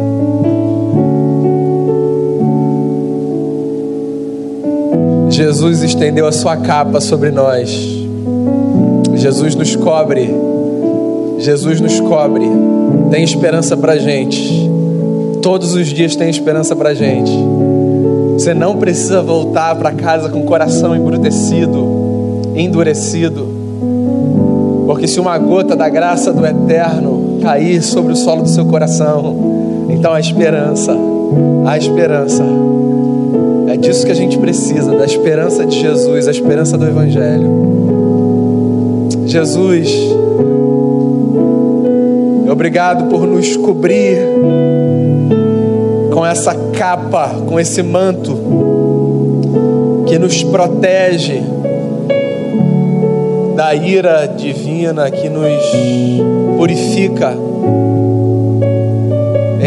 Jesus 5.30 5.84
estendeu 5.84 6.26
a 6.26 6.32
sua 6.32 6.56
capa 6.56 7.00
sobre 7.00 7.30
nós. 7.30 7.70
Jesus 9.14 9.54
nos 9.54 9.76
cobre. 9.76 10.28
Jesus 11.38 11.80
nos 11.80 12.00
cobre, 12.00 12.50
tem 13.12 13.22
esperança 13.22 13.76
para 13.76 13.96
gente. 13.96 14.68
Todos 15.40 15.74
os 15.74 15.86
dias 15.86 16.16
tem 16.16 16.28
esperança 16.28 16.74
para 16.74 16.92
gente. 16.92 17.30
Você 18.32 18.52
não 18.52 18.76
precisa 18.76 19.22
voltar 19.22 19.76
para 19.76 19.92
casa 19.92 20.28
com 20.28 20.40
o 20.40 20.46
coração 20.46 20.96
embrutecido, 20.96 21.86
endurecido, 22.56 23.46
porque 24.84 25.06
se 25.06 25.20
uma 25.20 25.38
gota 25.38 25.76
da 25.76 25.88
graça 25.88 26.32
do 26.32 26.44
Eterno 26.44 27.20
cair 27.41 27.82
sobre 27.82 28.12
o 28.12 28.16
solo 28.16 28.43
do 28.43 28.49
seu 28.49 28.64
coração, 28.64 29.86
então 29.88 30.12
há 30.12 30.20
esperança, 30.20 30.97
há 31.66 31.76
esperança. 31.76 32.45
É 33.68 33.76
disso 33.76 34.05
que 34.05 34.12
a 34.12 34.14
gente 34.14 34.38
precisa, 34.38 34.97
da 34.97 35.05
esperança 35.05 35.64
de 35.64 35.80
Jesus, 35.80 36.26
a 36.26 36.30
esperança 36.30 36.76
do 36.76 36.86
Evangelho. 36.86 37.51
Jesus, 39.26 39.91
obrigado 42.51 43.09
por 43.09 43.26
nos 43.26 43.57
cobrir 43.57 44.18
com 46.12 46.26
essa 46.26 46.55
capa, 46.76 47.28
com 47.47 47.59
esse 47.61 47.82
manto 47.82 48.36
que 50.07 50.18
nos 50.18 50.43
protege 50.43 51.41
da 53.61 53.74
ira 53.74 54.26
divina, 54.26 55.11
que 55.11 55.28
nos 55.28 55.62
purifica. 56.56 57.36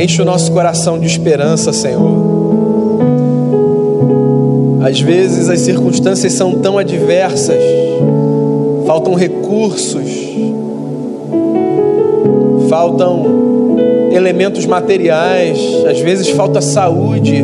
Enche 0.02 0.20
o 0.20 0.26
nosso 0.26 0.52
coração 0.52 0.98
de 0.98 1.06
esperança, 1.06 1.72
Senhor. 1.72 2.10
Às 4.84 5.00
vezes 5.00 5.48
as 5.48 5.60
circunstâncias 5.60 6.34
são 6.34 6.56
tão 6.56 6.80
adversas 6.80 7.62
faltam 8.88 9.14
recursos, 9.14 10.10
faltam 12.68 13.78
elementos 14.12 14.66
materiais, 14.66 15.60
às 15.88 16.00
vezes 16.00 16.30
falta 16.30 16.62
saúde. 16.62 17.44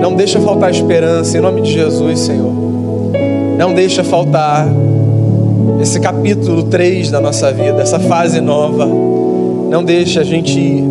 Não 0.00 0.14
deixa 0.14 0.38
faltar 0.38 0.70
esperança, 0.70 1.36
em 1.36 1.40
nome 1.40 1.62
de 1.62 1.72
Jesus, 1.72 2.20
Senhor. 2.20 2.63
Não 3.56 3.72
deixa 3.72 4.02
faltar 4.02 4.66
esse 5.80 6.00
capítulo 6.00 6.64
3 6.64 7.10
da 7.10 7.20
nossa 7.20 7.52
vida, 7.52 7.80
essa 7.80 8.00
fase 8.00 8.40
nova. 8.40 8.86
Não 8.86 9.84
deixa 9.84 10.20
a 10.20 10.24
gente 10.24 10.82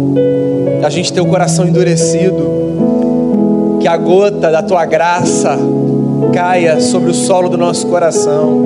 a 0.84 0.90
gente 0.90 1.12
ter 1.14 1.22
o 1.22 1.26
coração 1.26 1.68
endurecido. 1.68 2.64
Que 3.80 3.88
a 3.88 3.98
gota 3.98 4.50
da 4.50 4.64
tua 4.64 4.86
graça 4.86 5.58
caia 6.34 6.80
sobre 6.80 7.12
o 7.12 7.14
solo 7.14 7.50
do 7.50 7.58
nosso 7.58 7.88
coração, 7.88 8.64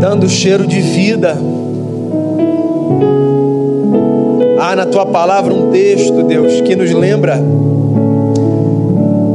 dando 0.00 0.28
cheiro 0.28 0.66
de 0.66 0.80
vida. 0.80 1.36
Há 4.58 4.76
na 4.76 4.86
tua 4.86 5.06
palavra 5.06 5.52
um 5.52 5.70
texto, 5.70 6.22
Deus, 6.22 6.60
que 6.60 6.76
nos 6.76 6.92
lembra 6.92 7.40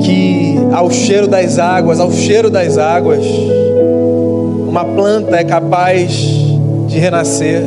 que 0.09 0.57
ao 0.73 0.89
cheiro 0.89 1.27
das 1.27 1.59
águas, 1.59 1.99
ao 1.99 2.11
cheiro 2.11 2.49
das 2.49 2.79
águas, 2.79 3.23
uma 4.67 4.83
planta 4.83 5.37
é 5.37 5.43
capaz 5.43 6.11
de 6.87 6.97
renascer. 6.97 7.61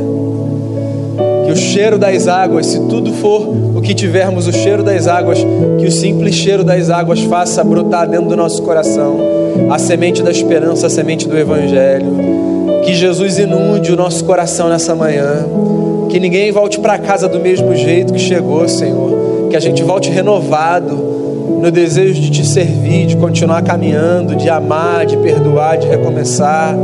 Que 1.47 1.53
o 1.53 1.57
cheiro 1.57 1.99
das 1.99 2.27
águas, 2.27 2.67
se 2.67 2.81
tudo 2.81 3.13
for 3.13 3.49
o 3.77 3.81
que 3.81 3.95
tivermos, 3.95 4.49
o 4.49 4.53
cheiro 4.53 4.83
das 4.83 5.07
águas, 5.07 5.39
que 5.79 5.87
o 5.87 5.93
simples 5.93 6.35
cheiro 6.35 6.65
das 6.65 6.91
águas 6.91 7.21
faça 7.21 7.63
brotar 7.63 8.09
dentro 8.09 8.29
do 8.29 8.37
nosso 8.37 8.61
coração 8.63 9.21
a 9.71 9.79
semente 9.79 10.23
da 10.23 10.31
esperança, 10.31 10.89
a 10.89 10.91
semente 10.91 11.29
do 11.29 11.39
Evangelho. 11.39 12.07
Que 12.85 12.95
Jesus 12.95 13.39
inunde 13.39 13.93
o 13.93 13.97
nosso 13.97 14.25
coração 14.25 14.69
nessa 14.69 14.97
manhã. 14.97 15.47
Que 16.09 16.19
ninguém 16.19 16.51
volte 16.51 16.81
para 16.81 16.99
casa 16.99 17.29
do 17.29 17.39
mesmo 17.39 17.75
jeito 17.77 18.13
que 18.13 18.19
chegou, 18.19 18.67
Senhor. 18.69 19.49
Que 19.49 19.57
a 19.57 19.61
gente 19.61 19.83
volte 19.83 20.11
renovado 20.11 21.12
no 21.63 21.71
desejo 21.71 22.21
de 22.21 22.29
te 22.29 22.45
servir, 22.45 23.07
de 23.07 23.17
continuar 23.17 23.63
caminhando, 23.63 24.35
de 24.35 24.51
amar, 24.51 25.07
de 25.07 25.17
perdoar, 25.17 25.79
de 25.79 25.87
recomeçar. 25.87 26.75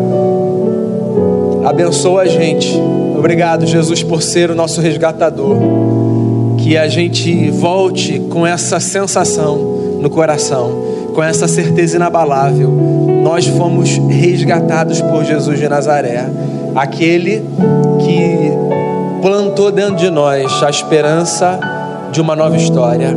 Abençoa 1.67 2.23
a 2.23 2.27
gente. 2.27 2.81
Obrigado, 3.19 3.67
Jesus, 3.67 4.05
por 4.05 4.23
ser 4.23 4.53
o 4.53 4.55
nosso 4.55 4.81
resgatador. 4.81 5.57
Que 6.59 6.77
a 6.77 6.87
gente 6.87 7.51
volte 7.51 8.21
com 8.31 8.47
essa 8.47 8.79
sensação 8.79 9.57
no 10.01 10.09
coração, 10.09 10.71
com 11.13 11.25
essa 11.25 11.49
certeza 11.49 11.97
inabalável. 11.97 12.71
Nós 13.21 13.49
fomos 13.49 13.99
resgatados 14.09 15.01
por 15.01 15.25
Jesus 15.25 15.59
de 15.59 15.69
Nazaré, 15.69 16.25
aquele 16.77 17.43
que 17.99 18.53
plantou 19.21 19.73
dentro 19.73 19.97
de 19.97 20.09
nós 20.09 20.63
a 20.63 20.71
esperança 20.71 21.59
de 22.13 22.21
uma 22.21 22.37
nova 22.37 22.57
história. 22.57 23.17